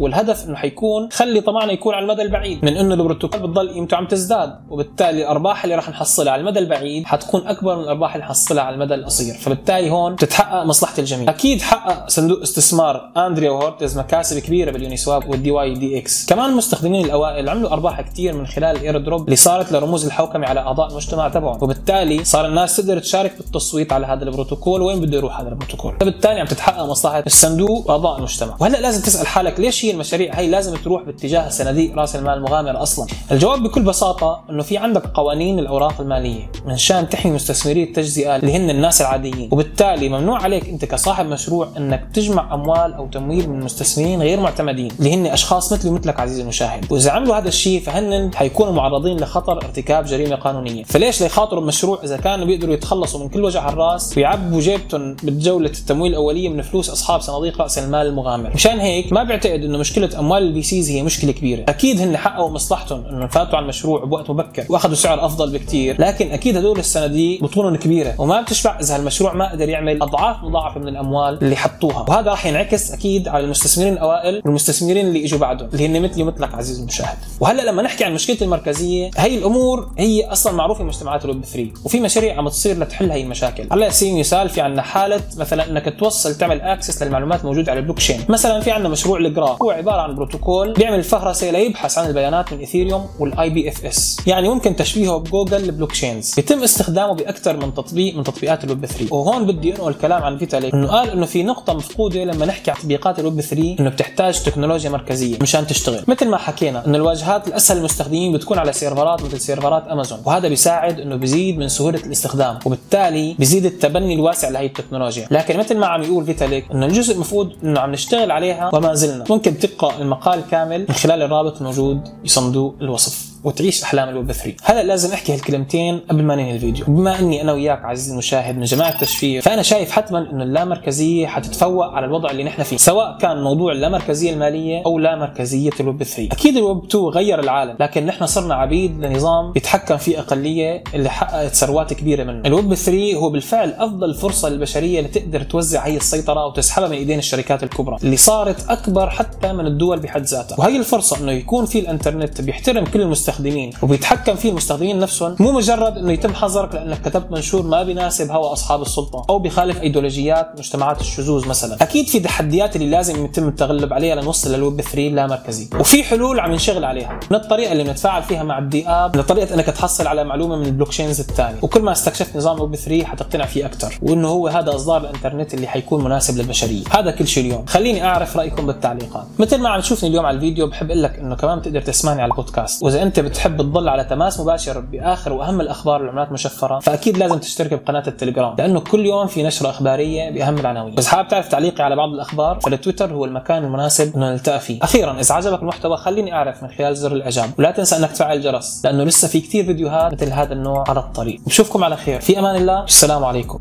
والهدف 0.00 0.46
إنه 0.46 0.56
حيكون 0.56 1.08
خلي 1.12 1.40
طمعنا 1.40 1.72
يكون 1.72 1.94
على 1.94 2.02
المدى 2.02 2.22
البعيد. 2.22 2.64
من 2.64 2.76
إنه 2.76 2.94
البروتوكول 2.94 3.40
بتضل 3.40 3.70
قيمته 3.70 3.96
عم 3.96 4.06
تزداد 4.06 4.54
وبالتالي 4.70 5.22
الأرباح 5.22 5.64
اللي 5.64 5.76
راح 5.76 5.88
نحصلها 5.88 6.32
على 6.32 6.40
المدى 6.40 6.58
البعيد 6.58 7.06
حتكون 7.06 7.46
أكبر 7.46 7.76
من 7.76 7.82
الأرباح 7.82 8.14
اللي 8.14 8.26
نحصلها 8.26 8.62
على 8.62 8.74
المدى 8.74 8.94
القصير. 8.94 9.34
فبالتالي 9.34 9.90
هون 9.90 10.14
بتتحقق 10.14 10.62
مصلحة 10.64 10.94
الجميع. 10.98 11.30
أكيد 11.30 11.62
حقق 11.62 12.08
صندوق 12.08 12.40
استثمار 12.40 13.10
Andreessen 13.16 13.50
Horowitz 13.50 13.98
مكاسب 13.98 14.38
كبيرة 14.38 14.70
بال 14.70 14.96
Uniswap 14.96 15.28
وال 15.28 15.50
dYdX. 15.50 16.26
كمان 16.26 16.50
المستخدمين 16.50 17.04
الأوائل 17.04 17.48
عملوا 17.48 17.72
أرباح 17.72 18.00
كثير 18.00 18.34
من 18.34 18.46
خلال 18.46 18.76
ال 18.76 18.98
airdrop 18.98 19.24
اللي 19.24 19.36
صارت 19.36 19.72
لرموز 19.72 20.06
الحوكمة 20.06 20.46
على 20.46 20.60
أعضاء 20.60 20.90
المجتمع 20.90 21.28
تبعهم. 21.28 21.58
وبالتالي 21.62 22.24
صار 22.24 22.46
الناس 22.46 22.76
تقدر 22.76 22.98
تشارك 22.98 23.36
بالتصويت 23.36 23.92
على 23.92 24.06
هذا 24.06 24.24
البروتوكول. 24.24 24.82
وين 24.82 25.00
بده 25.00 25.16
يروح 25.16 25.40
هذا 25.40 25.48
البروتوكول؟ 25.48 25.96
فبالتالي 26.00 26.40
عم 26.40 26.46
تتحقق 26.46 26.84
مصلحة 26.84 27.22
الصندوق 27.26 27.75
واعضاء 27.86 28.18
المجتمع. 28.18 28.56
وهلأ 28.60 28.76
لازم 28.76 29.02
تسأل 29.02 29.26
حالك 29.26 29.60
ليش 29.60 29.84
هي 29.84 29.90
المشاريع 29.90 30.34
هي 30.34 30.46
لازم 30.46 30.76
تروح 30.76 31.02
باتجاه 31.02 31.48
صناديق 31.48 31.94
رأس 31.94 32.16
المال 32.16 32.34
المغامرة 32.34 32.82
أصلا؟ 32.82 33.06
الجواب 33.32 33.62
بكل 33.62 33.82
بساطة 33.82 34.44
إنه 34.50 34.62
في 34.62 34.76
عندك 34.78 35.06
قوانين 35.06 35.58
الأوراق 35.58 36.00
المالية 36.00 36.50
من 36.66 36.76
شان 36.76 37.08
تحمي 37.08 37.32
مستثمري 37.32 37.82
التجزئة 37.82 38.36
اللي 38.36 38.56
هن 38.56 38.70
الناس 38.70 39.00
العاديين. 39.00 39.48
وبالتالي 39.52 40.08
ممنوع 40.08 40.42
عليك 40.42 40.68
أنت 40.68 40.84
كصاحب 40.84 41.26
مشروع 41.26 41.68
إنك 41.76 42.08
تجمع 42.14 42.54
أموال 42.54 42.94
أو 42.94 43.06
تمويل 43.06 43.50
من 43.50 43.60
مستثمرين 43.60 44.22
غير 44.22 44.40
معتمدين 44.40 44.90
اللي 44.98 45.14
هن 45.14 45.26
أشخاص 45.26 45.72
مثلي 45.72 45.90
ومثلك 45.90 46.20
عزيزي 46.20 46.42
المشاهد. 46.42 46.92
وإذا 46.92 47.10
عملوا 47.10 47.38
هذا 47.38 47.48
الشيء 47.48 47.80
فهن 47.80 48.30
حيكونوا 48.34 48.72
معرضين 48.72 49.16
لخطر 49.20 49.56
ارتكاب 49.56 50.04
جريمة 50.04 50.36
قانونية. 50.36 50.84
فليش 50.84 51.22
ليخاطروا 51.22 51.62
بمشروع 51.62 52.00
إذا 52.04 52.16
كانوا 52.16 52.46
بيقدروا 52.46 52.74
يتخلصوا 52.74 53.20
من 53.20 53.28
كل 53.28 53.44
وجع 53.44 53.68
الرأس 53.68 54.16
ويعبوا 54.16 54.60
جيبتهم 54.60 55.16
بجوله 55.22 55.70
التمويل 55.70 56.12
الأولية 56.12 56.48
من 56.48 56.62
فلوس 56.62 56.90
أصحاب 56.90 57.20
صناديق 57.20 57.60
رأس 57.66 57.78
المال 57.78 58.06
المغامر. 58.06 58.50
مشان 58.54 58.80
هيك 58.80 59.12
ما 59.12 59.22
بعتقد 59.22 59.64
إنه 59.64 59.78
مشكلة 59.78 60.18
أموال 60.18 60.42
ال 60.42 60.52
V 60.52 60.62
Cs 60.62 60.90
هي 60.90 61.02
مشكلة 61.02 61.32
كبيرة. 61.32 61.64
أكيد 61.68 62.00
هن 62.00 62.16
حققوا 62.16 62.50
مصلحتهم 62.50 63.06
انه 63.06 63.26
فاتوا 63.26 63.56
على 63.56 63.62
المشروع 63.64 64.04
بوقت 64.04 64.30
مبكر 64.30 64.64
وأخذوا 64.68 64.94
سعر 64.94 65.26
أفضل 65.26 65.52
بكثير 65.52 65.96
لكن 65.98 66.30
أكيد 66.30 66.56
هدول 66.56 66.78
الصناديق 66.78 67.42
بطونهم 67.42 67.76
كبيرة 67.76 68.14
وما 68.18 68.40
بتشبع 68.40 68.78
إذا 68.80 68.96
المشروع 68.96 69.32
ما 69.32 69.52
قدر 69.52 69.68
يعمل 69.68 70.02
أضعاف 70.02 70.36
مضاعفه 70.42 70.80
من 70.80 70.88
الأموال 70.88 71.38
اللي 71.42 71.56
حطوها. 71.56 72.06
وهذا 72.08 72.30
راح 72.30 72.46
ينعكس 72.46 72.92
أكيد 72.92 73.28
على 73.28 73.44
المستثمرين 73.44 73.92
الأوائل 73.92 74.42
والمستثمرين 74.44 75.06
اللي 75.06 75.24
إجوا 75.24 75.38
بعدهم 75.38 75.68
اللي 75.72 75.86
هن 75.86 76.02
مثلي 76.02 76.22
ومثلك 76.22 76.54
عزيزي 76.54 76.82
المشاهد. 76.82 77.18
وهلأ 77.40 77.62
لما 77.62 77.82
نحكي 77.82 78.04
عن 78.04 78.14
مشكلة 78.14 78.36
المركزية 78.42 79.10
هي 79.16 79.38
الأمور 79.38 79.90
هي 79.98 80.26
أصلا 80.26 80.52
معروفة 80.52 80.78
في 80.78 80.84
مجتمعات 80.84 81.24
الويب 81.24 81.44
3 81.44 81.70
وفي 81.84 82.00
مشاريع 82.00 82.38
عم 82.38 82.48
تصير 82.48 82.78
لتحل 82.78 83.10
هي 83.10 83.22
المشاكل. 83.22 83.68
على 83.70 83.90
سبيل 83.90 84.14
المثال 84.14 84.48
في 84.48 84.60
عندنا 84.60 84.82
حالة 84.82 85.20
مثلا 85.36 85.70
إنك 85.70 85.96
توصل 85.98 86.34
تعمل 86.34 86.60
access 86.60 87.02
للمعلومات 87.02 87.44
الموجوده 87.46 87.72
على 87.72 87.80
البلوك 87.80 87.96
تشين 87.96 88.20
مثلا 88.28 88.60
في 88.60 88.70
عندنا 88.70 88.88
مشروع 88.88 89.18
ال 89.18 89.25
Graph 89.25 89.62
هو 89.62 89.70
عبارة 89.70 90.00
عن 90.00 90.14
بروتوكول 90.14 90.72
بيعمل 90.72 91.02
فهرسه 91.02 91.50
ليبحث 91.50 91.98
عن 91.98 92.08
البيانات 92.08 92.52
من 92.52 92.58
إيثيريوم 92.58 93.06
وال 93.18 93.50
IPFS 93.50 94.16
يعني 94.26 94.48
ممكن 94.48 94.76
تشبيهه 94.76 95.16
بجوجل 95.16 95.64
ال 95.64 95.92
blockchains 95.92 96.34
بيتم 96.34 96.62
استخدامه 96.62 97.14
بأكثر 97.14 97.56
من 97.56 97.74
تطبيق 97.74 98.16
من 98.16 98.24
تطبيقات 98.24 98.64
الويب 98.64 98.86
3 98.86 99.14
وهون 99.14 99.46
بدي 99.46 99.72
أنقل 99.72 99.88
الكلام 99.88 100.22
عن 100.22 100.38
فيتاليك 100.38 100.74
إنه 100.74 100.86
قال 100.86 101.10
إنه 101.10 101.26
في 101.26 101.42
نقطة 101.42 101.74
مفقودة 101.74 102.24
لما 102.24 102.46
نحكي 102.46 102.70
عن 102.70 102.76
تطبيقات 102.76 103.18
الويب 103.18 103.40
3 103.40 103.76
إنه 103.80 103.90
بتحتاج 103.90 104.42
تكنولوجيا 104.42 104.90
مركزية 104.90 105.38
مشان 105.42 105.66
تشتغل. 105.66 106.04
مثل 106.08 106.28
ما 106.28 106.36
حكينا 106.36 106.86
إنه 106.86 106.96
الواجهات 106.96 107.48
الأسهل 107.48 107.76
للمستخدمين 107.76 108.32
بتكون 108.32 108.58
على 108.58 108.72
سيرفرات 108.72 109.22
مثل 109.22 109.40
سيرفرات 109.40 109.88
أمازون. 109.88 110.18
وهذا 110.24 110.48
بيساعد 110.48 111.00
إنه 111.00 111.16
بيزيد 111.16 111.58
من 111.58 111.68
سهولة 111.68 111.98
الاستخدام. 112.06 112.58
وبالتالي 112.66 113.34
بيزيد 113.38 113.66
التبني 113.66 114.14
الواسع 114.14 114.48
لهي 114.48 114.66
التكنولوجيا. 114.66 115.28
لكن 115.30 115.58
مثل 115.58 115.76
ما 115.78 115.86
عم 115.86 116.02
يقول 116.02 116.24
فيتاليك 116.24 116.64
إنه 116.72 116.86
الجزء 116.86 117.14
المفروض 117.42 117.64
إنه 117.64 117.80
عم 117.80 117.92
نشتغل 117.92 118.30
عليها 118.30 118.70
وما 118.74 118.94
زلنا. 118.94 119.24
ممكن 119.30 119.58
تقرا 119.58 119.98
المقال 119.98 120.42
كامل 120.50 120.86
من 120.88 120.94
خلال 120.94 121.22
الرابط 121.22 121.56
الموجود 121.56 122.00
بصندوق 122.24 122.74
الوصف. 122.80 123.35
وتعيش 123.46 123.82
أحلام 123.82 124.08
الويب 124.08 124.32
3 124.32 124.54
هلا 124.62 124.82
لازم 124.82 125.12
أحكي 125.12 125.34
هالكلمتين 125.34 125.98
قبل 126.10 126.22
ما 126.22 126.34
ننهي 126.34 126.54
الفيديو. 126.54 126.84
بما 126.88 127.18
إني 127.18 127.42
أنا 127.42 127.52
وياك 127.52 127.84
عزيزي 127.84 128.12
المشاهد 128.12 128.56
من 128.58 128.64
جماعة 128.64 128.88
التشفير 128.90 129.42
فأنا 129.42 129.62
شايف 129.62 129.90
حتما 129.90 130.30
إنه 130.30 130.42
اللامركزية 130.42 131.26
حتتفوق 131.26 131.86
على 131.86 132.06
الوضع 132.06 132.30
اللي 132.30 132.44
نحن 132.44 132.62
فيه 132.62 132.76
سواء 132.76 133.18
كان 133.18 133.42
موضوع 133.42 133.72
اللامركزية 133.72 134.32
المالية 134.32 134.82
أو 134.86 134.98
لامركزية 134.98 135.70
الويب 135.80 136.02
3 136.02 136.28
أكيد 136.32 136.56
الويب 136.56 136.84
2 136.84 137.04
غير 137.04 137.40
العالم 137.40 137.76
لكن 137.80 138.06
نحن 138.06 138.26
صرنا 138.26 138.54
عبيد 138.54 139.04
لنظام 139.04 139.52
بيتحكم 139.52 139.96
فيه 139.96 140.18
أقلية 140.18 140.84
اللي 140.94 141.10
حققت 141.10 141.54
ثروات 141.54 141.92
كبيرة 141.92 142.24
منه. 142.24 142.42
الويب 142.46 142.74
3 142.74 143.14
هو 143.14 143.30
بالفعل 143.30 143.70
أفضل 143.70 144.14
فرصة 144.14 144.48
للبشرية 144.48 145.00
لتقدر 145.00 145.42
توزع 145.42 145.86
هي 145.86 145.96
السيطرة 145.96 146.46
وتسحبها 146.46 146.88
من 146.88 146.96
إيدين 146.96 147.18
الشركات 147.18 147.62
الكبرى 147.62 147.96
اللي 148.02 148.16
صارت 148.16 148.70
أكبر 148.70 149.10
حتى 149.10 149.52
من 149.52 149.66
الدول 149.66 149.98
بحد 150.00 150.22
ذاتها. 150.22 150.60
وهي 150.60 150.76
الفرصة 150.76 151.20
إنه 151.20 151.32
يكون 151.32 151.66
في 151.66 151.78
الإنترنت 151.78 152.40
بيحترم 152.40 152.84
كل 152.84 153.00
المستوى 153.00 153.35
المستخدمين. 153.36 153.72
وبيتحكم 153.82 154.34
فيه 154.34 154.50
المستخدمين 154.50 154.98
نفسهم 154.98 155.36
مو 155.40 155.52
مجرد 155.52 155.98
إنه 155.98 156.12
يتم 156.12 156.34
حظرك 156.34 156.74
لأنك 156.74 157.02
كتبت 157.02 157.32
منشور 157.32 157.62
ما 157.62 157.82
بيناسب 157.82 158.30
هوى 158.30 158.52
أصحاب 158.52 158.82
السلطة 158.82 159.26
أو 159.30 159.38
بيخالف 159.38 159.82
إيديولوجيات 159.82 160.52
مجتمعات 160.58 161.00
الشذوذ 161.00 161.48
مثلا. 161.48 161.82
أكيد 161.82 162.08
في 162.08 162.20
تحديات 162.20 162.76
اللي 162.76 162.90
لازم 162.90 163.24
يتم 163.24 163.48
التغلب 163.48 163.92
عليها 163.92 164.14
لنوصل 164.14 164.54
للويب 164.54 164.80
3 164.80 164.98
لا 165.00 165.26
مركزي. 165.26 165.68
وفي 165.80 166.04
حلول 166.04 166.40
عم 166.40 166.52
نشتغل 166.52 166.84
عليها. 166.84 167.20
من 167.30 167.36
الطريقة 167.36 167.72
اللي 167.72 167.84
بنتفاعل 167.84 168.22
فيها 168.22 168.42
مع 168.42 168.58
ال 168.58 168.88
DApp 168.88 169.16
لطريقه 169.16 169.54
إنك 169.54 169.66
تحصل 169.66 170.06
على 170.06 170.24
معلومة 170.24 170.56
من 170.56 170.66
ال 170.66 170.88
blockchains 170.88 171.20
الثانية. 171.20 171.58
وكل 171.62 171.82
ما 171.82 171.92
استكشفت 171.92 172.36
نظام 172.36 172.60
ويب 172.60 172.76
3 172.76 173.04
حتقتنع 173.04 173.46
فيه 173.46 173.66
أكثر 173.66 173.98
وإنه 174.02 174.28
هو 174.28 174.48
هذا 174.48 174.74
إصدار 174.74 175.00
الإنترنت 175.00 175.54
اللي 175.54 175.66
حيكون 175.66 176.04
مناسب 176.04 176.38
للبشرية. 176.38 176.84
هذا 176.90 177.10
كل 177.10 177.26
شيء 177.26 177.46
اليوم. 177.46 177.66
خليني 177.66 178.04
أعرف 178.04 178.36
رأيكم 178.36 178.66
بالتعليقات. 178.66 179.26
مثل 179.38 179.60
ما 179.60 179.68
عم 179.68 179.80
تشوفني 179.80 180.08
اليوم 180.08 180.26
على 180.26 180.34
الفيديو 180.34 180.66
بحب 180.66 180.90
أقول 180.90 181.02
لك 181.02 181.18
إنه 181.18 181.36
كمان 181.36 181.58
بتقدر 181.58 181.80
تسمعني 181.80 182.22
على 182.22 182.30
البودكاست. 182.30 182.82
وإذا 182.82 183.02
أنت 183.02 183.20
بتحب 183.28 183.56
تضل 183.56 183.88
على 183.88 184.04
تماس 184.04 184.40
مباشر 184.40 184.80
بآخر 184.80 185.32
وأهم 185.32 185.60
الأخبار 185.60 186.02
والعملات 186.02 186.28
المشفره 186.28 186.78
فأكيد 186.78 187.18
لازم 187.18 187.38
تشترك 187.38 187.74
بقناة 187.74 188.02
التليجرام 188.06 188.54
لأنه 188.58 188.80
كل 188.80 189.06
يوم 189.06 189.26
في 189.26 189.42
نشرة 189.42 189.70
إخبارية 189.70 190.30
بأهم 190.30 190.58
العناوين. 190.58 190.94
بس 190.94 191.06
حابب 191.06 191.28
تعرف 191.28 191.48
تعليقي 191.48 191.84
على 191.84 191.96
بعض 191.96 192.08
الأخبار 192.08 192.60
فالتويتر 192.60 193.12
هو 193.12 193.24
المكان 193.24 193.64
المناسب 193.64 194.16
إنه 194.16 194.32
نلتقى 194.32 194.60
فيه. 194.60 194.78
أخيرا 194.82 195.20
إذا 195.20 195.34
عجبك 195.34 195.62
المحتوى 195.62 195.96
خليني 195.96 196.34
أعرف 196.34 196.62
من 196.62 196.68
خلال 196.68 196.96
زر 196.96 197.12
الإعجاب 197.12 197.50
ولا 197.58 197.70
تنسى 197.70 197.96
إنك 197.96 198.10
تفعل 198.12 198.36
الجرس 198.36 198.80
لأنه 198.84 199.04
لسه 199.04 199.28
في 199.28 199.40
كثير 199.40 199.64
فيديوهات 199.64 200.12
مثل 200.12 200.32
هذا 200.32 200.52
النوع 200.52 200.84
على 200.88 201.00
الطريق. 201.00 201.40
بشوفكم 201.46 201.84
على 201.84 201.96
خير. 201.96 202.20
في 202.20 202.38
أمان 202.38 202.56
الله. 202.56 202.84
السلام 202.84 203.24
عليكم. 203.24 203.58